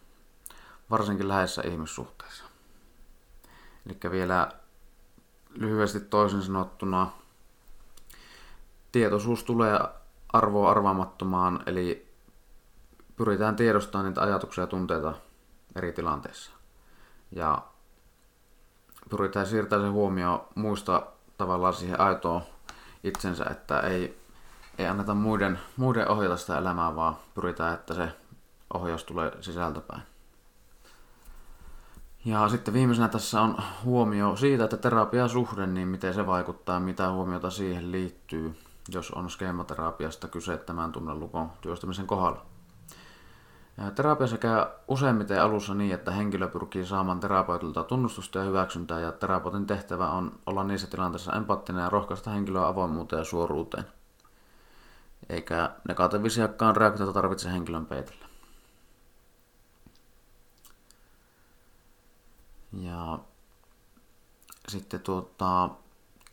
varsinkin 0.90 1.28
läheisessä 1.28 1.62
ihmissuhteessa. 1.62 2.44
Eli 3.86 3.98
vielä 4.10 4.48
lyhyesti 5.54 6.00
toisin 6.00 6.42
sanottuna, 6.42 7.10
tietoisuus 8.92 9.44
tulee 9.44 9.78
arvoa 10.32 10.70
arvaamattomaan, 10.70 11.62
eli 11.66 12.14
pyritään 13.16 13.56
tiedostamaan 13.56 14.06
niitä 14.06 14.22
ajatuksia 14.22 14.62
ja 14.62 14.66
tunteita 14.66 15.14
eri 15.76 15.92
tilanteissa. 15.92 16.52
Ja 17.30 17.62
pyritään 19.10 19.46
siirtämään 19.46 19.88
se 19.88 19.92
huomio 19.92 20.48
muista 20.54 21.06
tavallaan 21.38 21.74
siihen 21.74 22.00
aitoon 22.00 22.42
itsensä, 23.04 23.44
että 23.50 23.80
ei, 23.80 24.18
ei 24.78 24.86
anneta 24.86 25.14
muiden, 25.14 25.60
muiden 25.76 26.08
ohjata 26.08 26.36
sitä 26.36 26.58
elämää, 26.58 26.96
vaan 26.96 27.16
pyritään, 27.34 27.74
että 27.74 27.94
se 27.94 28.08
ohjaus 28.74 29.04
tulee 29.04 29.32
sisältäpäin. 29.40 30.02
Ja 32.24 32.48
sitten 32.48 32.74
viimeisenä 32.74 33.08
tässä 33.08 33.40
on 33.40 33.56
huomio 33.84 34.36
siitä, 34.36 34.64
että 34.64 34.76
terapiasuhde, 34.76 35.66
niin 35.66 35.88
miten 35.88 36.14
se 36.14 36.26
vaikuttaa, 36.26 36.80
mitä 36.80 37.10
huomiota 37.10 37.50
siihen 37.50 37.92
liittyy, 37.92 38.54
jos 38.92 39.10
on 39.10 39.30
skeematerapiasta 39.30 40.28
kyse 40.28 40.56
tämän 40.56 40.92
tunnelukon 40.92 41.50
työstämisen 41.60 42.06
kohdalla. 42.06 42.42
Terapiassa 43.94 44.38
käy 44.38 44.64
useimmiten 44.88 45.42
alussa 45.42 45.74
niin, 45.74 45.94
että 45.94 46.10
henkilö 46.10 46.48
pyrkii 46.48 46.86
saamaan 46.86 47.20
terapeutilta 47.20 47.84
tunnustusta 47.84 48.38
ja 48.38 48.44
hyväksyntää, 48.44 49.00
ja 49.00 49.12
terapeutin 49.12 49.66
tehtävä 49.66 50.10
on 50.10 50.32
olla 50.46 50.64
niissä 50.64 50.86
tilanteissa 50.86 51.32
empaattinen 51.32 51.82
ja 51.82 51.90
rohkaista 51.90 52.30
henkilöä 52.30 52.66
avoimuuteen 52.66 53.20
ja 53.20 53.24
suoruuteen. 53.24 53.84
Eikä 55.28 55.70
negatiivisiakaan 55.88 56.76
reaktioita 56.76 57.12
tarvitse 57.12 57.52
henkilön 57.52 57.86
peitellä. 57.86 58.23
Ja 62.82 63.18
sitten 64.68 65.00
tuota, 65.00 65.70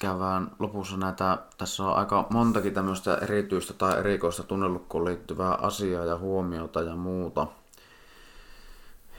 käydään 0.01 0.51
lopussa 0.59 0.97
näitä, 0.97 1.37
tässä 1.57 1.83
on 1.83 1.95
aika 1.95 2.27
montakin 2.29 2.73
tämmöistä 2.73 3.15
erityistä 3.15 3.73
tai 3.73 3.99
erikoista 3.99 4.43
tunnelukkoon 4.43 5.05
liittyvää 5.05 5.53
asiaa 5.53 6.05
ja 6.05 6.17
huomiota 6.17 6.81
ja 6.81 6.95
muuta. 6.95 7.47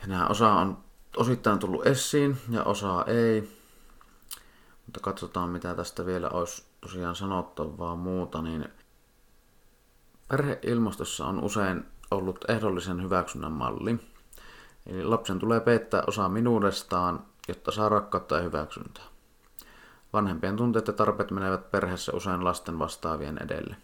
Ja 0.00 0.08
nämä 0.08 0.26
osa 0.26 0.52
on 0.52 0.78
osittain 1.16 1.58
tullut 1.58 1.86
esiin 1.86 2.36
ja 2.50 2.64
osa 2.64 3.04
ei. 3.04 3.62
Mutta 4.86 5.00
katsotaan 5.00 5.48
mitä 5.48 5.74
tästä 5.74 6.06
vielä 6.06 6.28
olisi 6.28 6.64
tosiaan 6.80 7.16
sanottavaa 7.16 7.96
muuta, 7.96 8.42
niin 8.42 8.68
perheilmastossa 10.28 11.26
on 11.26 11.44
usein 11.44 11.84
ollut 12.10 12.44
ehdollisen 12.48 13.02
hyväksynnän 13.02 13.52
malli. 13.52 14.11
Eli 14.86 15.04
lapsen 15.04 15.38
tulee 15.38 15.60
peittää 15.60 16.02
osa 16.06 16.28
minuudestaan, 16.28 17.24
jotta 17.48 17.70
saa 17.70 17.88
rakkautta 17.88 18.36
ja 18.36 18.42
hyväksyntää. 18.42 19.04
Vanhempien 20.12 20.56
tunteet 20.56 20.86
ja 20.86 20.92
tarpeet 20.92 21.30
menevät 21.30 21.70
perheessä 21.70 22.12
usein 22.12 22.44
lasten 22.44 22.78
vastaavien 22.78 23.38
edelle. 23.38 23.76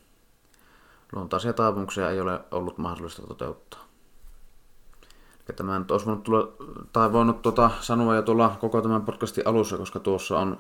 Luontaisia 1.13 1.53
taipumuksia 1.53 2.11
ei 2.11 2.21
ole 2.21 2.41
ollut 2.51 2.79
mahdollista 2.79 3.23
toteuttaa. 3.23 3.85
Ja 5.49 5.55
tämä 5.55 5.79
nyt 5.79 5.91
olisi 5.91 6.07
voinut, 6.07 6.25
tulla, 6.25 6.49
tai 6.93 7.13
voinut 7.13 7.43
tuota, 7.43 7.71
sanoa 7.81 8.17
jo 8.17 8.23
tuolla 8.23 8.57
koko 8.61 8.83
tämän 8.83 9.03
podcastin 9.03 9.47
alussa, 9.47 9.77
koska 9.77 10.01
tuossa 10.01 10.39
on 10.39 10.59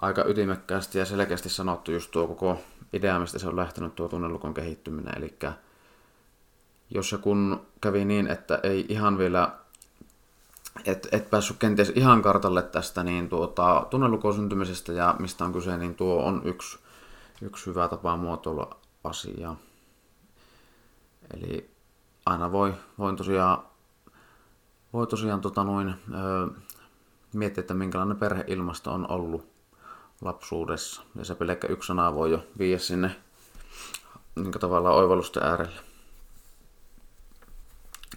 aika 0.00 0.24
ytimekkäästi 0.24 0.98
ja 0.98 1.04
selkeästi 1.04 1.48
sanottu 1.48 1.92
just 1.92 2.10
tuo 2.10 2.26
koko 2.26 2.58
idea, 2.92 3.18
mistä 3.18 3.38
se 3.38 3.48
on 3.48 3.56
lähtenyt 3.56 3.94
tuo 3.94 4.08
tunnelukon 4.08 4.54
kehittyminen. 4.54 5.18
Eli 5.18 5.38
jos 6.90 7.12
ja 7.12 7.18
kun 7.18 7.66
kävi 7.80 8.04
niin, 8.04 8.26
että 8.26 8.60
ei 8.62 8.86
ihan 8.88 9.18
vielä 9.18 9.52
et, 10.84 11.08
et 11.12 11.30
päässyt 11.30 11.56
kenties 11.56 11.92
ihan 11.94 12.22
kartalle 12.22 12.62
tästä 12.62 13.02
niin 13.02 13.28
tuota, 13.28 13.86
tunnelukon 13.90 14.34
syntymisestä 14.34 14.92
ja 14.92 15.14
mistä 15.18 15.44
on 15.44 15.52
kyse, 15.52 15.76
niin 15.76 15.94
tuo 15.94 16.22
on 16.22 16.42
yksi, 16.44 16.78
yksi 17.42 17.66
hyvä 17.66 17.88
tapa 17.88 18.16
muotoilla 18.16 18.76
asiaa. 19.04 19.56
Eli 21.34 21.70
aina 22.26 22.52
voi, 22.52 22.74
voi 22.98 23.16
tosiaan, 23.16 23.62
voi 24.92 25.06
tosiaan 25.06 25.40
tota 25.40 25.64
noin, 25.64 25.88
ö, 25.88 26.48
miettiä, 27.32 27.60
että 27.60 27.74
minkälainen 27.74 28.16
perheilmasto 28.16 28.92
on 28.92 29.10
ollut 29.10 29.48
lapsuudessa. 30.20 31.02
Ja 31.14 31.24
se 31.24 31.34
pelkkä 31.34 31.68
yksi 31.68 31.86
sana 31.86 32.14
voi 32.14 32.30
jo 32.30 32.44
viiä 32.58 32.78
sinne 32.78 33.16
niin 34.36 34.50
tavallaan 34.50 34.96
oivallusten 34.96 35.42
äärelle. 35.42 35.87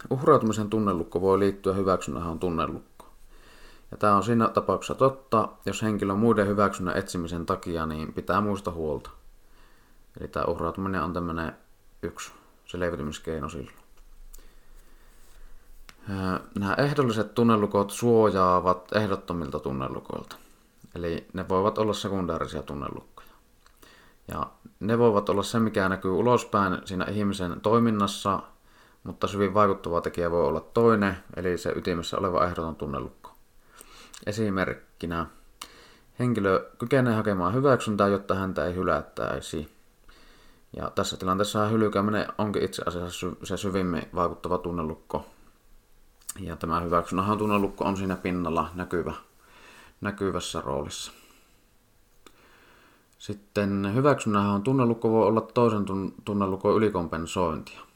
Uhrautumisen 0.10 0.70
tunnelukko 0.70 1.22
voi 1.22 1.40
liittyä 1.40 1.74
hyväksynnähän 1.74 2.40
tunnelukko. 2.40 3.06
Ja 3.92 3.98
tämä 3.98 4.16
on 4.16 4.24
siinä 4.24 4.48
tapauksessa 4.48 4.96
totta, 4.96 5.50
jos 5.66 5.82
henkilö 5.82 6.16
muiden 6.16 6.48
hyväksynnän 6.48 6.98
etsimisen 6.98 7.46
takia 7.46 7.86
niin 7.86 8.14
pitää 8.14 8.42
muista 8.42 8.72
huolta. 8.72 9.10
Eli 10.20 10.28
tämä 10.28 10.46
uhrautuminen 10.46 11.04
on 11.04 11.14
tämmöinen 11.14 11.56
yksi 12.04 12.32
selviytymiskeino 12.66 13.50
silloin. 13.50 13.82
Nämä 16.60 16.74
ehdolliset 16.78 17.36
tunnelukot 17.36 17.92
suojaavat 17.92 18.96
ehdottomilta 18.96 19.60
tunnelukoilta. 19.60 20.36
Eli 20.96 21.28
ne 21.34 21.50
voivat 21.50 21.78
olla 21.78 21.94
sekundaarisia 21.94 22.64
tunnelukkoja. 22.64 23.28
Ja 24.28 24.48
ne 24.80 24.98
voivat 24.98 25.30
olla 25.30 25.44
se, 25.44 25.60
mikä 25.60 25.90
näkyy 25.90 26.12
ulospäin 26.12 26.78
siinä 26.86 27.06
ihmisen 27.06 27.62
toiminnassa, 27.62 28.40
mutta 29.04 29.28
hyvin 29.34 29.54
vaikuttava 29.54 30.02
tekijä 30.02 30.32
voi 30.32 30.46
olla 30.46 30.60
toinen, 30.60 31.18
eli 31.36 31.58
se 31.58 31.72
ytimessä 31.76 32.18
oleva 32.18 32.46
ehdoton 32.46 32.76
tunnelukko. 32.76 33.32
Esimerkkinä 34.26 35.26
henkilö 36.20 36.70
kykenee 36.80 37.14
hakemaan 37.14 37.54
hyväksyntää, 37.54 38.08
jotta 38.08 38.36
häntä 38.36 38.66
ei 38.66 38.76
hylättäisi. 38.76 39.72
Ja 40.78 40.90
tässä 40.90 41.18
tilanteessa 41.18 41.68
hylkääminen 41.68 42.28
onkin 42.38 42.64
itse 42.64 42.84
asiassa 42.86 43.28
se 43.44 43.58
syvimmin 43.58 44.04
vaikuttava 44.16 44.58
tunnelukko. 44.58 45.26
Ja 46.40 46.56
tämä 46.56 46.80
hyväksynnähän 46.80 47.38
tunnelukko 47.38 47.86
on 47.86 47.98
siinä 47.98 48.16
pinnalla 48.16 48.70
näkyvä, 48.74 49.14
näkyvässä 50.02 50.62
roolissa. 50.62 51.12
Sitten 53.18 53.92
hyväksynnähän 53.96 54.62
tunnelukko 54.62 55.12
voi 55.12 55.28
olla 55.28 55.42
toisen 55.42 55.86
tunnelukon 56.26 56.76
ylikompensointia. 56.76 57.91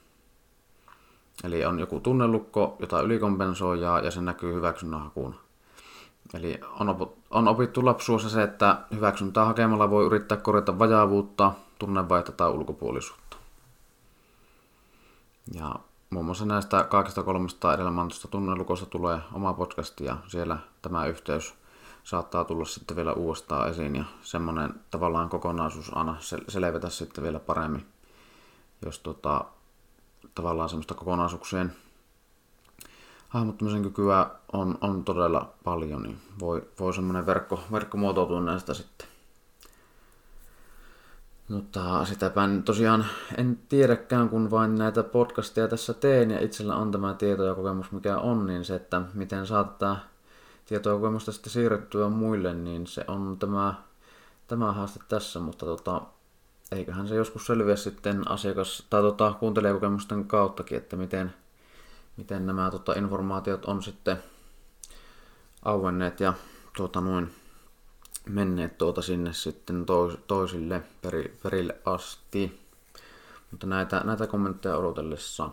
Eli 1.44 1.66
on 1.66 1.80
joku 1.80 2.00
tunnelukko, 2.00 2.76
jota 2.80 3.02
ylikompensoijaa 3.02 4.00
ja 4.00 4.12
se 4.12 4.22
näkyy 4.22 4.54
hyväksynnän 4.54 5.02
hakuna. 5.02 5.36
Eli 6.34 6.60
on, 7.30 7.48
opittu 7.48 7.86
lapsuudessa 7.86 8.30
se, 8.30 8.44
että 8.44 8.78
hyväksyntää 8.94 9.46
hakemalla 9.46 9.90
voi 9.90 10.06
yrittää 10.06 10.38
korjata 10.38 10.80
vajaavuutta, 10.80 11.52
tunnevaihta 11.80 12.32
tai 12.32 12.50
ulkopuolisuutta. 12.50 13.38
Ja 15.54 15.76
muun 16.10 16.26
muassa 16.26 16.46
näistä 16.46 16.84
kaikista 16.84 17.24
kolmesta 17.24 17.74
edellä 17.74 17.92
mainitusta 17.92 18.28
tunnelukosta 18.28 18.86
tulee 18.86 19.20
oma 19.34 19.54
podcast 19.54 20.00
ja 20.00 20.18
siellä 20.28 20.58
tämä 20.82 21.06
yhteys 21.06 21.54
saattaa 22.04 22.44
tulla 22.44 22.66
sitten 22.66 22.98
vielä 22.98 23.14
uudestaan 23.14 23.70
esiin 23.70 23.96
ja 23.96 24.04
semmoinen 24.22 24.74
tavallaan 24.92 25.30
kokonaisuus 25.30 25.98
aina 25.98 26.18
selvetä 26.48 26.90
sitten 26.90 27.24
vielä 27.24 27.40
paremmin, 27.40 27.86
jos 28.86 29.00
tota, 29.00 29.46
tavallaan 30.36 30.70
semmoista 30.70 30.94
kokonaisuuksien 30.94 31.76
hahmottamisen 33.30 33.84
kykyä 33.84 34.30
on, 34.54 34.78
on 34.82 35.04
todella 35.04 35.54
paljon, 35.64 36.04
niin 36.04 36.18
voi, 36.40 36.68
voi 36.80 36.94
semmoinen 36.94 37.26
verkko, 37.26 37.60
verkko 37.72 37.98
muotoutua 37.98 38.42
näistä 38.42 38.74
sitten. 38.74 39.08
Mutta 41.50 42.06
sitäpä 42.06 42.50
tosiaan 42.66 43.06
en 43.38 43.60
tiedäkään, 43.70 44.30
kun 44.30 44.52
vain 44.52 44.76
näitä 44.76 45.04
podcasteja 45.04 45.68
tässä 45.68 45.94
teen 45.94 46.32
ja 46.32 46.40
itsellä 46.40 46.76
on 46.76 46.92
tämä 46.92 47.14
tieto 47.14 47.44
ja 47.44 47.56
kokemus 47.56 47.92
mikä 47.92 48.18
on, 48.18 48.48
niin 48.48 48.66
se, 48.66 48.76
että 48.76 49.02
miten 49.14 49.48
saattaa 49.48 50.00
tietoa 50.66 50.94
ja 50.94 51.00
kokemusta 51.00 51.32
sitten 51.32 51.52
siirrettyä 51.52 52.10
muille, 52.10 52.54
niin 52.54 52.88
se 52.88 53.06
on 53.08 53.38
tämä, 53.40 53.74
tämä 54.48 54.72
haaste 54.74 55.00
tässä, 55.10 55.40
mutta 55.40 55.66
tota, 55.66 56.02
eiköhän 56.72 57.08
se 57.08 57.16
joskus 57.16 57.46
selviä 57.46 57.76
sitten 57.76 58.32
asiakas- 58.32 58.86
tai 58.90 59.02
tota, 59.02 59.34
kuuntelijakokemusten 59.40 60.26
kauttakin, 60.26 60.78
että 60.78 60.96
miten, 60.96 61.34
miten 62.18 62.46
nämä 62.46 62.72
tota, 62.72 62.94
informaatiot 62.94 63.66
on 63.66 63.84
sitten 63.84 64.18
auenneet 65.66 66.20
ja 66.20 66.34
tuota, 66.78 67.02
noin, 67.02 67.32
menneet 68.30 68.78
tuota 68.78 69.02
sinne 69.02 69.34
sitten 69.34 69.86
tois, 69.86 70.18
toisille 70.28 70.84
peri, 71.02 71.38
perille 71.44 71.76
asti. 71.86 72.66
Mutta 73.52 73.68
näitä, 73.68 74.02
näitä 74.04 74.28
kommentteja 74.28 74.78
odotellessa. 74.78 75.50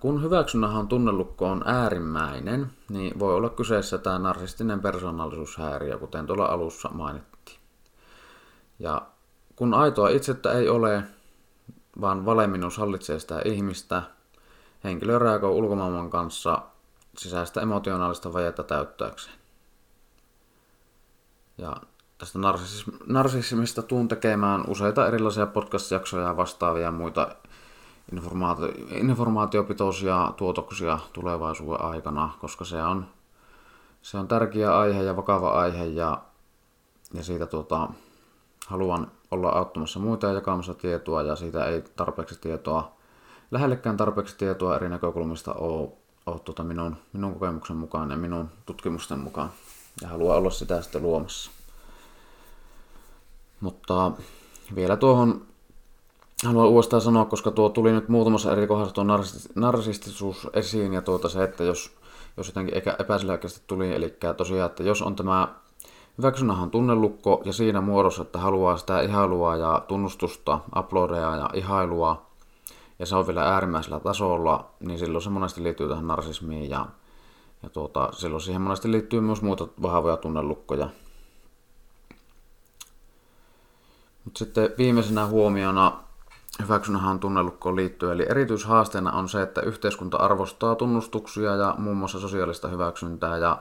Kun 0.00 0.22
hyväksynnähän 0.22 0.88
tunnelukko 0.88 1.46
on 1.46 1.62
äärimmäinen, 1.66 2.70
niin 2.88 3.18
voi 3.18 3.34
olla 3.34 3.48
kyseessä 3.48 3.98
tämä 3.98 4.18
narsistinen 4.18 4.80
persoonallisuushäiriö, 4.80 5.98
kuten 5.98 6.26
tuolla 6.26 6.46
alussa 6.46 6.88
mainittiin. 6.88 7.59
Ja 8.80 9.02
kun 9.56 9.74
aitoa 9.74 10.08
itsettä 10.08 10.52
ei 10.52 10.68
ole, 10.68 11.02
vaan 12.00 12.26
valeminus 12.26 12.78
hallitsee 12.78 13.18
sitä 13.18 13.42
ihmistä, 13.44 14.02
henkilö 14.84 15.18
reagoi 15.18 15.50
ulkomaailman 15.50 16.10
kanssa 16.10 16.62
sisäistä 17.18 17.60
emotionaalista 17.60 18.32
vajetta 18.32 18.62
täyttääkseen. 18.62 19.36
Ja 21.58 21.76
tästä 22.18 22.38
narsismista 23.06 23.82
tuun 23.82 24.08
tekemään 24.08 24.64
useita 24.68 25.06
erilaisia 25.06 25.46
podcast-jaksoja 25.46 26.26
ja 26.26 26.36
vastaavia 26.36 26.90
muita 26.90 27.36
informaatio, 28.12 28.68
informaatiopitoisia 28.90 30.32
tuotoksia 30.36 30.98
tulevaisuuden 31.12 31.84
aikana, 31.84 32.30
koska 32.40 32.64
se 32.64 32.82
on, 32.82 33.06
se 34.02 34.18
on 34.18 34.28
tärkeä 34.28 34.78
aihe 34.78 35.02
ja 35.02 35.16
vakava 35.16 35.50
aihe 35.50 35.84
ja, 35.84 36.22
ja 37.14 37.24
siitä 37.24 37.46
tuota, 37.46 37.88
haluan 38.70 39.10
olla 39.30 39.48
auttamassa 39.48 39.98
muita 39.98 40.26
ja 40.26 40.32
jakamassa 40.32 40.74
tietoa 40.74 41.22
ja 41.22 41.36
siitä 41.36 41.64
ei 41.64 41.84
tarpeeksi 41.96 42.40
tietoa, 42.40 42.92
lähellekään 43.50 43.96
tarpeeksi 43.96 44.38
tietoa 44.38 44.76
eri 44.76 44.88
näkökulmista 44.88 45.54
ole, 45.54 45.88
ole 46.26 46.38
tuota 46.38 46.64
minun, 46.64 46.96
minun 47.12 47.32
kokemuksen 47.32 47.76
mukaan 47.76 48.10
ja 48.10 48.16
minun 48.16 48.48
tutkimusten 48.66 49.18
mukaan 49.18 49.50
ja 50.02 50.08
haluaa 50.08 50.36
olla 50.36 50.50
sitä 50.50 50.82
sitten 50.82 51.02
luomassa. 51.02 51.50
Mutta 53.60 54.12
vielä 54.74 54.96
tuohon 54.96 55.46
haluan 56.44 56.68
uudestaan 56.68 57.02
sanoa, 57.02 57.24
koska 57.24 57.50
tuo 57.50 57.68
tuli 57.68 57.92
nyt 57.92 58.08
muutamassa 58.08 58.52
eri 58.52 58.66
kohdassa 58.66 58.94
tuo 58.94 59.04
narsistisuus 59.54 60.48
esiin 60.52 60.92
ja 60.92 61.02
tuota 61.02 61.28
se, 61.28 61.44
että 61.44 61.64
jos, 61.64 61.96
jos 62.36 62.46
jotenkin 62.46 62.74
epäselvästi 62.98 63.62
tuli, 63.66 63.94
eli 63.94 64.16
tosiaan, 64.36 64.70
että 64.70 64.82
jos 64.82 65.02
on 65.02 65.16
tämä 65.16 65.54
hyväksynnähän 66.20 66.70
tunnelukko 66.70 67.42
ja 67.44 67.52
siinä 67.52 67.80
muodossa, 67.80 68.22
että 68.22 68.38
haluaa 68.38 68.76
sitä 68.76 69.00
ihailua 69.00 69.56
ja 69.56 69.84
tunnustusta, 69.88 70.60
uploadeja 70.78 71.36
ja 71.36 71.50
ihailua, 71.54 72.26
ja 72.98 73.06
se 73.06 73.16
on 73.16 73.26
vielä 73.26 73.54
äärimmäisellä 73.54 74.00
tasolla, 74.00 74.70
niin 74.80 74.98
silloin 74.98 75.22
se 75.22 75.30
monesti 75.30 75.62
liittyy 75.62 75.88
tähän 75.88 76.06
narsismiin 76.06 76.70
ja 76.70 76.86
ja 77.62 77.70
tuota, 77.70 78.08
silloin 78.12 78.40
siihen 78.40 78.62
monesti 78.62 78.92
liittyy 78.92 79.20
myös 79.20 79.42
muita 79.42 79.68
vahvoja 79.82 80.16
tunnelukkoja. 80.16 80.88
Mutta 84.24 84.38
sitten 84.38 84.70
viimeisenä 84.78 85.26
huomiona 85.26 85.92
hyväksynnähän 86.62 87.20
tunnelukkoon 87.20 87.76
liittyy, 87.76 88.12
eli 88.12 88.26
erityishaasteena 88.28 89.12
on 89.12 89.28
se, 89.28 89.42
että 89.42 89.60
yhteiskunta 89.60 90.16
arvostaa 90.16 90.74
tunnustuksia 90.74 91.56
ja 91.56 91.74
muun 91.78 91.96
muassa 91.96 92.20
sosiaalista 92.20 92.68
hyväksyntää 92.68 93.36
ja 93.36 93.58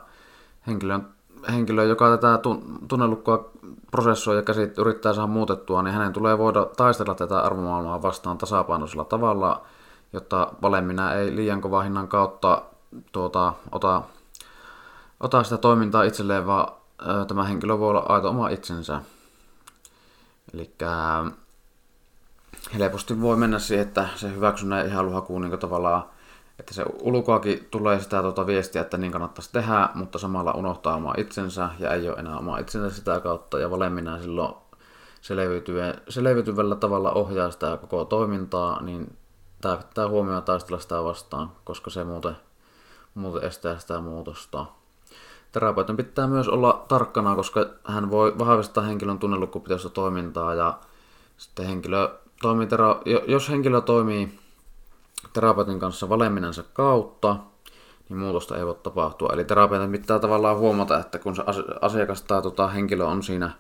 henkilön, 0.67 1.18
henkilö, 1.51 1.83
joka 1.83 2.09
tätä 2.09 2.39
tunnelukkoa 2.87 3.49
prosessoi 3.91 4.35
ja 4.35 4.41
käsit, 4.41 4.77
yrittää 4.77 5.13
saada 5.13 5.27
muutettua, 5.27 5.83
niin 5.83 5.93
hänen 5.93 6.13
tulee 6.13 6.37
voida 6.37 6.65
taistella 6.77 7.15
tätä 7.15 7.39
arvomaailmaa 7.39 8.01
vastaan 8.01 8.37
tasapainoisella 8.37 9.05
tavalla, 9.05 9.61
jotta 10.13 10.53
valemmina 10.61 11.13
ei 11.13 11.35
liian 11.35 11.61
kova 11.61 11.81
hinnan 11.81 12.07
kautta 12.07 12.61
tuota, 13.11 13.53
ota, 13.71 14.01
ota 15.19 15.43
sitä 15.43 15.57
toimintaa 15.57 16.03
itselleen, 16.03 16.47
vaan 16.47 16.73
ö, 17.07 17.25
tämä 17.25 17.43
henkilö 17.43 17.79
voi 17.79 17.89
olla 17.89 18.05
aito 18.09 18.29
oma 18.29 18.49
itsensä. 18.49 19.01
Eli 20.53 20.75
helposti 22.77 23.21
voi 23.21 23.37
mennä 23.37 23.59
siihen, 23.59 23.87
että 23.87 24.07
se 24.15 24.35
hyväksynnä 24.35 24.81
ei 24.81 24.89
halua 24.89 25.13
hakua 25.13 25.39
niin 25.39 25.59
tavallaan, 25.59 26.03
että 26.59 26.73
se 26.73 26.85
ulkoakin 27.01 27.67
tulee 27.71 27.99
sitä 27.99 28.21
tuota 28.21 28.47
viestiä, 28.47 28.81
että 28.81 28.97
niin 28.97 29.11
kannattaisi 29.11 29.51
tehdä, 29.51 29.89
mutta 29.95 30.19
samalla 30.19 30.51
unohtaa 30.51 30.95
oma 30.95 31.13
itsensä 31.17 31.69
ja 31.79 31.93
ei 31.93 32.09
ole 32.09 32.17
enää 32.17 32.37
oma 32.37 32.57
itsensä 32.57 32.95
sitä 32.95 33.19
kautta 33.19 33.59
ja 33.59 33.71
valemmina 33.71 34.21
silloin 34.21 34.53
selviytyvällä 36.09 36.75
tavalla 36.75 37.11
ohjaa 37.11 37.51
sitä 37.51 37.77
koko 37.81 38.05
toimintaa, 38.05 38.81
niin 38.81 39.17
tämä 39.61 39.77
pitää 39.77 40.07
huomioon 40.07 40.43
taistella 40.43 40.79
sitä 40.79 41.03
vastaan, 41.03 41.51
koska 41.63 41.89
se 41.89 42.03
muuten 42.03 42.35
muuten 43.13 43.43
estää 43.43 43.79
sitä 43.79 44.01
muutosta. 44.01 44.65
Terapeutin 45.51 45.97
pitää 45.97 46.27
myös 46.27 46.47
olla 46.47 46.85
tarkkana, 46.87 47.35
koska 47.35 47.65
hän 47.83 48.11
voi 48.11 48.37
vahvistaa 48.39 48.83
henkilön 48.83 49.19
tunnelukupitoista 49.19 49.89
toimintaa 49.89 50.53
ja 50.53 50.79
sitten 51.37 51.65
henkilö 51.65 52.09
toimii 52.41 52.67
jos 53.27 53.49
henkilö 53.49 53.81
toimii 53.81 54.39
terapeutin 55.33 55.79
kanssa 55.79 56.09
valeminensa 56.09 56.63
kautta, 56.73 57.37
niin 58.09 58.19
muutosta 58.19 58.57
ei 58.57 58.65
voi 58.65 58.75
tapahtua. 58.75 59.29
Eli 59.33 59.45
terapeutin 59.45 59.91
pitää 59.91 60.19
tavallaan 60.19 60.57
huomata, 60.57 60.99
että 60.99 61.19
kun 61.19 61.35
se 61.35 61.43
asiakas 61.81 62.21
tai 62.21 62.41
tota, 62.41 62.67
henkilö 62.67 63.05
on 63.05 63.23
siinä 63.23 63.51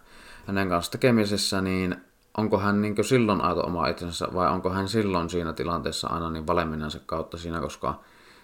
hänen 0.47 0.69
kanssa 0.69 0.91
tekemisessä, 0.91 1.61
niin 1.61 1.95
onko 2.37 2.59
hän 2.59 2.81
niin 2.81 3.03
silloin 3.03 3.41
aito 3.41 3.61
oma 3.61 3.87
itsensä 3.87 4.27
vai 4.33 4.49
onko 4.49 4.69
hän 4.69 4.87
silloin 4.87 5.29
siinä 5.29 5.53
tilanteessa 5.53 6.07
aina 6.07 6.29
niin 6.29 6.47
valeminensa 6.47 6.99
kautta 7.05 7.37
siinä, 7.37 7.59
koska 7.59 7.99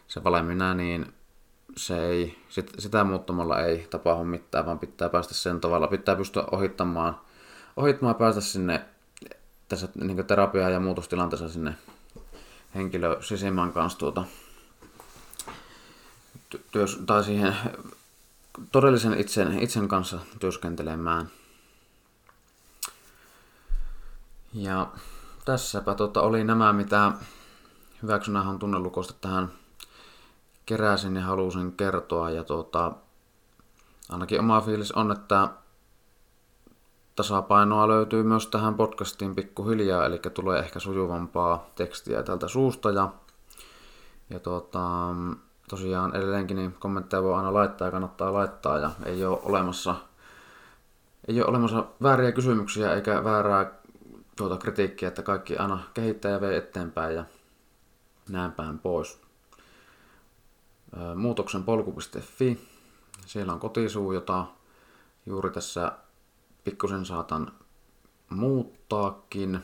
se 0.08 0.24
vale 0.24 0.74
niin 0.76 1.14
se 1.78 2.08
ei, 2.08 2.38
sit, 2.50 2.72
sitä 2.80 3.04
muuttamalla 3.04 3.62
ei 3.62 3.88
tapahdu 3.90 4.24
mitään, 4.24 4.66
vaan 4.66 4.80
pitää 4.80 5.10
päästä 5.10 5.34
sen 5.34 5.62
tavalla, 5.62 5.88
pitää 5.88 6.16
pystyä 6.16 6.44
ohittamaan, 6.52 7.18
ohittamaan 7.78 8.16
päästä 8.16 8.42
sinne 8.42 8.86
tässä 9.70 9.88
niin 9.96 10.26
terapia- 10.26 10.70
ja 10.70 10.80
muutostilanteessa 10.80 11.50
sinne 11.50 11.76
henkilö 12.76 13.22
sisimmän 13.22 13.72
kanssa 13.72 14.00
tuota, 14.00 14.24
työs, 16.72 17.00
tai 17.06 17.24
siihen 17.24 17.56
todellisen 18.72 19.20
itsen, 19.20 19.60
itsen 19.60 19.88
kanssa 19.88 20.20
työskentelemään. 20.40 21.30
Ja 24.54 24.88
tässäpä 25.46 25.96
tota 25.96 26.22
oli 26.22 26.44
nämä, 26.44 26.74
mitä 26.74 27.12
hyväksynnähän 28.02 28.60
tunnelukosta 28.60 29.14
tähän 29.22 29.52
keräsin 30.66 31.16
ja 31.16 31.22
halusin 31.22 31.72
kertoa. 31.78 32.30
Ja 32.30 32.44
tota, 32.44 32.92
ainakin 34.10 34.40
oma 34.40 34.62
fiilis 34.62 34.92
on, 34.92 35.12
että 35.12 35.50
tasapainoa 37.16 37.88
löytyy 37.88 38.24
myös 38.24 38.48
tähän 38.48 38.76
podcastiin 38.76 39.36
pikkuhiljaa, 39.36 40.06
eli 40.06 40.20
tulee 40.34 40.60
ehkä 40.60 40.80
sujuvampaa 40.80 41.70
tekstiä 41.76 42.24
tältä 42.24 42.48
suusta. 42.48 42.92
Ja, 42.92 43.10
ja 44.30 44.40
tota, 44.40 44.82
tosiaan 45.70 46.16
edelleenkin 46.16 46.58
niin 46.58 46.76
kommentteja 46.80 47.24
voi 47.24 47.34
aina 47.34 47.54
laittaa 47.54 47.88
ja 47.88 47.92
kannattaa 47.92 48.34
laittaa 48.34 48.78
ja 48.78 48.92
ei 49.06 49.26
ole 49.26 49.40
olemassa, 49.44 49.96
ei 51.28 51.42
ole 51.42 51.50
olemassa 51.50 51.86
vääriä 52.04 52.32
kysymyksiä 52.32 52.94
eikä 52.94 53.24
väärää 53.24 53.72
tuota 54.36 54.58
kritiikkiä, 54.58 55.08
että 55.08 55.24
kaikki 55.24 55.58
aina 55.58 55.80
kehittää 55.94 56.32
ja 56.32 56.42
vie 56.42 56.58
eteenpäin 56.58 57.16
ja 57.16 57.26
näin 58.30 58.52
päin 58.52 58.80
pois. 58.80 59.22
Muutoksen 61.16 61.64
polku.fi. 61.64 62.68
Siellä 63.26 63.54
on 63.54 63.60
kotisuu, 63.60 64.14
jota 64.14 64.46
juuri 65.26 65.52
tässä 65.52 65.92
pikkusen 66.66 67.06
saatan 67.06 67.52
muuttaakin, 68.30 69.60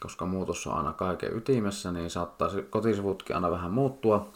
koska 0.00 0.26
muutos 0.26 0.66
on 0.66 0.74
aina 0.74 0.92
kaiken 0.92 1.36
ytimessä, 1.36 1.92
niin 1.92 2.10
saattaa 2.10 2.48
kotisivutkin 2.70 3.36
aina 3.36 3.50
vähän 3.50 3.70
muuttua. 3.70 4.32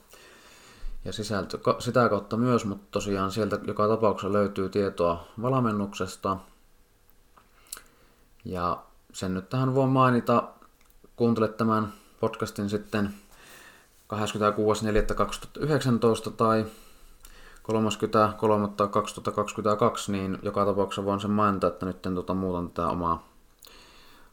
Ja 1.04 1.12
sisältö 1.12 1.58
sitä 1.78 2.08
kautta 2.08 2.36
myös, 2.36 2.64
mutta 2.64 2.86
tosiaan 2.90 3.30
sieltä 3.30 3.58
joka 3.66 3.88
tapauksessa 3.88 4.32
löytyy 4.32 4.68
tietoa 4.68 5.24
valmennuksesta. 5.42 6.36
Ja 8.44 8.82
sen 9.12 9.34
nyt 9.34 9.48
tähän 9.48 9.74
voin 9.74 9.90
mainita. 9.90 10.48
Kuuntele 11.16 11.48
tämän 11.48 11.92
podcastin 12.20 12.70
sitten 12.70 13.14
26.4.2019 14.14 16.30
tai 16.36 16.66
33.2022, 17.68 17.74
niin 20.12 20.38
joka 20.42 20.64
tapauksessa 20.64 21.04
voin 21.04 21.20
sen 21.20 21.30
mainita, 21.30 21.66
että 21.66 21.86
nyt 21.86 22.02
tuota, 22.02 22.34
muutan 22.34 22.70
tätä 22.70 22.88
omaa, 22.88 23.28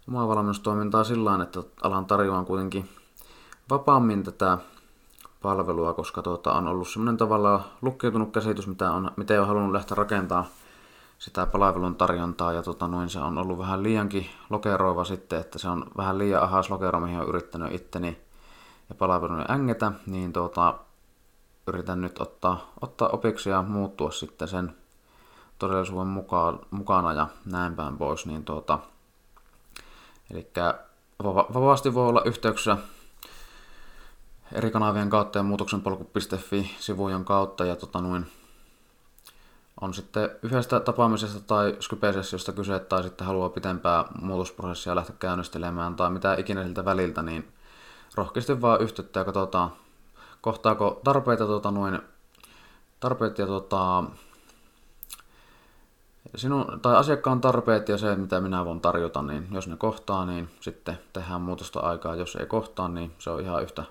omaa 0.07 0.27
valmennustoimintaa 0.27 1.03
sillä 1.03 1.43
että 1.43 1.63
alan 1.81 2.05
tarjoan 2.05 2.45
kuitenkin 2.45 2.89
vapaammin 3.69 4.23
tätä 4.23 4.57
palvelua, 5.41 5.93
koska 5.93 6.21
tuota, 6.21 6.53
on 6.53 6.67
ollut 6.67 6.87
semmoinen 6.87 7.17
tavalla 7.17 7.63
lukkeutunut 7.81 8.31
käsitys, 8.31 8.67
mitä, 8.67 8.91
on, 8.91 9.11
mitä 9.17 9.33
ei 9.33 9.39
ole 9.39 9.47
halunnut 9.47 9.71
lähteä 9.71 9.95
rakentamaan 9.95 10.47
sitä 11.19 11.45
palvelun 11.45 11.95
tarjontaa. 11.95 12.53
Ja 12.53 12.63
tota, 12.63 12.87
noin, 12.87 13.09
se 13.09 13.19
on 13.19 13.37
ollut 13.37 13.57
vähän 13.59 13.83
liiankin 13.83 14.25
lokeroiva 14.49 15.03
sitten, 15.03 15.39
että 15.39 15.59
se 15.59 15.69
on 15.69 15.85
vähän 15.97 16.17
liian 16.17 16.43
ahas 16.43 16.69
lokero, 16.69 16.99
mihin 16.99 17.19
on 17.19 17.27
yrittänyt 17.27 17.73
itteni 17.73 18.17
ja 18.89 18.95
palvelun 18.95 19.45
ängetä, 19.49 19.91
niin 20.05 20.33
tuota, 20.33 20.73
yritän 21.67 22.01
nyt 22.01 22.21
ottaa, 22.21 22.71
ottaa 22.81 23.09
opiksi 23.09 23.49
ja 23.49 23.61
muuttua 23.61 24.11
sitten 24.11 24.47
sen 24.47 24.75
todellisuuden 25.59 26.07
mukaan, 26.07 26.59
mukana 26.71 27.13
ja 27.13 27.27
näin 27.45 27.75
päin 27.75 27.97
pois. 27.97 28.25
Niin 28.25 28.45
tuota, 28.45 28.79
eli 30.31 30.51
vapaasti 31.23 31.93
voi 31.93 32.07
olla 32.07 32.21
yhteyksissä 32.25 32.77
eri 34.51 34.71
kanavien 34.71 35.09
kautta 35.09 35.39
ja 35.39 35.43
muutoksenpolku.fi-sivujen 35.43 37.25
kautta 37.25 37.65
ja 37.65 37.75
tota 37.75 38.01
noin, 38.01 38.25
on 39.81 39.93
sitten 39.93 40.29
yhdestä 40.43 40.79
tapaamisesta 40.79 41.39
tai 41.39 41.77
Skype-sessiosta 41.79 42.51
kyse 42.51 42.79
tai 42.79 43.03
sitten 43.03 43.27
haluaa 43.27 43.49
pitempää 43.49 44.05
muutosprosessia 44.21 44.95
lähteä 44.95 45.15
käynnistelemään 45.19 45.95
tai 45.95 46.09
mitä 46.09 46.35
ikinä 46.35 46.63
siltä 46.63 46.85
väliltä, 46.85 47.21
niin 47.21 47.53
rohkeasti 48.15 48.61
vaan 48.61 48.81
yhteyttä 48.81 49.19
ja 49.19 49.25
katsotaan, 49.25 49.71
kohtaako 50.45 51.01
tarpeita, 51.03 51.45
tota, 51.45 51.71
noin, 51.71 51.99
tarpeet 52.99 53.37
ja 53.37 53.47
tota, 53.47 54.03
sinun, 56.35 56.79
tai 56.81 56.95
asiakkaan 56.95 57.41
tarpeet 57.41 57.89
ja 57.89 57.97
se, 57.97 58.15
mitä 58.15 58.41
minä 58.41 58.65
voin 58.65 58.81
tarjota, 58.81 59.21
niin 59.21 59.47
jos 59.51 59.67
ne 59.67 59.77
kohtaa, 59.77 60.25
niin 60.25 60.49
sitten 60.59 60.99
tehdään 61.13 61.41
muutosta 61.41 61.79
aikaa. 61.79 62.15
Jos 62.15 62.35
ei 62.35 62.45
kohtaa, 62.45 62.87
niin 62.87 63.11
se 63.19 63.29
on 63.29 63.41
ihan 63.41 63.63
yhtä, 63.63 63.83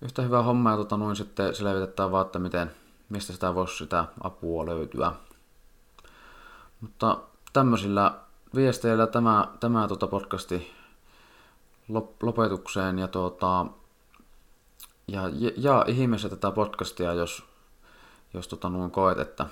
yhtä 0.00 0.22
hyvä 0.22 0.42
homma 0.42 0.70
ja 0.70 0.76
tota, 0.76 0.96
noin 0.96 1.16
sitten 1.16 1.54
selvitetään 1.54 2.12
vaan, 2.12 2.26
että 2.26 2.38
miten, 2.38 2.70
mistä 3.08 3.32
sitä 3.32 3.54
voisi 3.54 3.76
sitä 3.76 4.04
apua 4.20 4.66
löytyä. 4.66 5.12
Mutta 6.80 7.18
tämmöisillä 7.52 8.14
viesteillä 8.54 9.06
tämä, 9.06 9.48
tämä 9.60 9.88
tota 9.88 10.06
podcasti 10.06 10.72
lopetukseen 12.22 12.98
ja, 12.98 13.08
tuota, 13.08 13.66
ja, 15.08 15.22
ja 15.56 15.84
ihmeessä 15.88 16.28
tätä 16.28 16.50
podcastia, 16.50 17.14
jos, 17.14 17.44
jos 18.34 18.48
tota 18.48 18.68
noin 18.68 18.90
koet, 18.90 19.18
että 19.18 19.46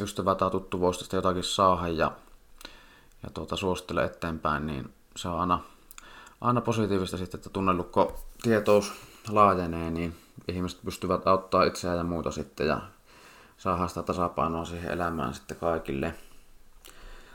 ystävä 0.00 0.34
tai 0.34 0.50
tuttu 0.50 0.80
voisi 0.80 1.00
tästä 1.00 1.16
jotakin 1.16 1.44
saada 1.44 1.88
ja, 1.88 2.12
ja 3.22 3.30
tuota, 3.34 3.56
suosittele 3.56 4.04
eteenpäin, 4.04 4.66
niin 4.66 4.94
se 5.16 5.28
on 5.28 5.40
aina, 5.40 5.60
aina 6.40 6.60
positiivista 6.60 7.16
sitten, 7.16 7.38
että 7.38 7.50
tunnelukko 7.50 8.18
tietous 8.42 8.92
laajenee, 9.28 9.90
niin 9.90 10.16
ihmiset 10.48 10.82
pystyvät 10.84 11.26
auttaa 11.26 11.64
itseään 11.64 11.98
ja 11.98 12.04
muuta 12.04 12.30
sitten 12.30 12.66
ja 12.66 12.80
saadaan 13.58 13.88
sitä 13.88 14.02
tasapainoa 14.02 14.64
siihen 14.64 14.92
elämään 14.92 15.34
sitten 15.34 15.56
kaikille. 15.56 16.14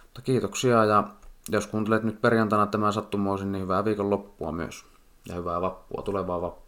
Mutta 0.04 0.22
kiitoksia 0.22 0.86
ja 0.86 1.04
jos 1.50 1.68
kuuntelet 1.68 2.04
nyt 2.04 2.22
perjantaina 2.22 2.68
tämän 2.68 2.94
sattumoisin, 2.94 3.52
niin 3.52 3.64
hyvää 3.64 3.86
viikonloppua 3.86 4.52
myös. 4.52 4.86
Ja 5.28 5.36
hyvää 5.36 5.62
vappua, 5.62 6.02
tulevaa 6.02 6.42
vappua. 6.42 6.67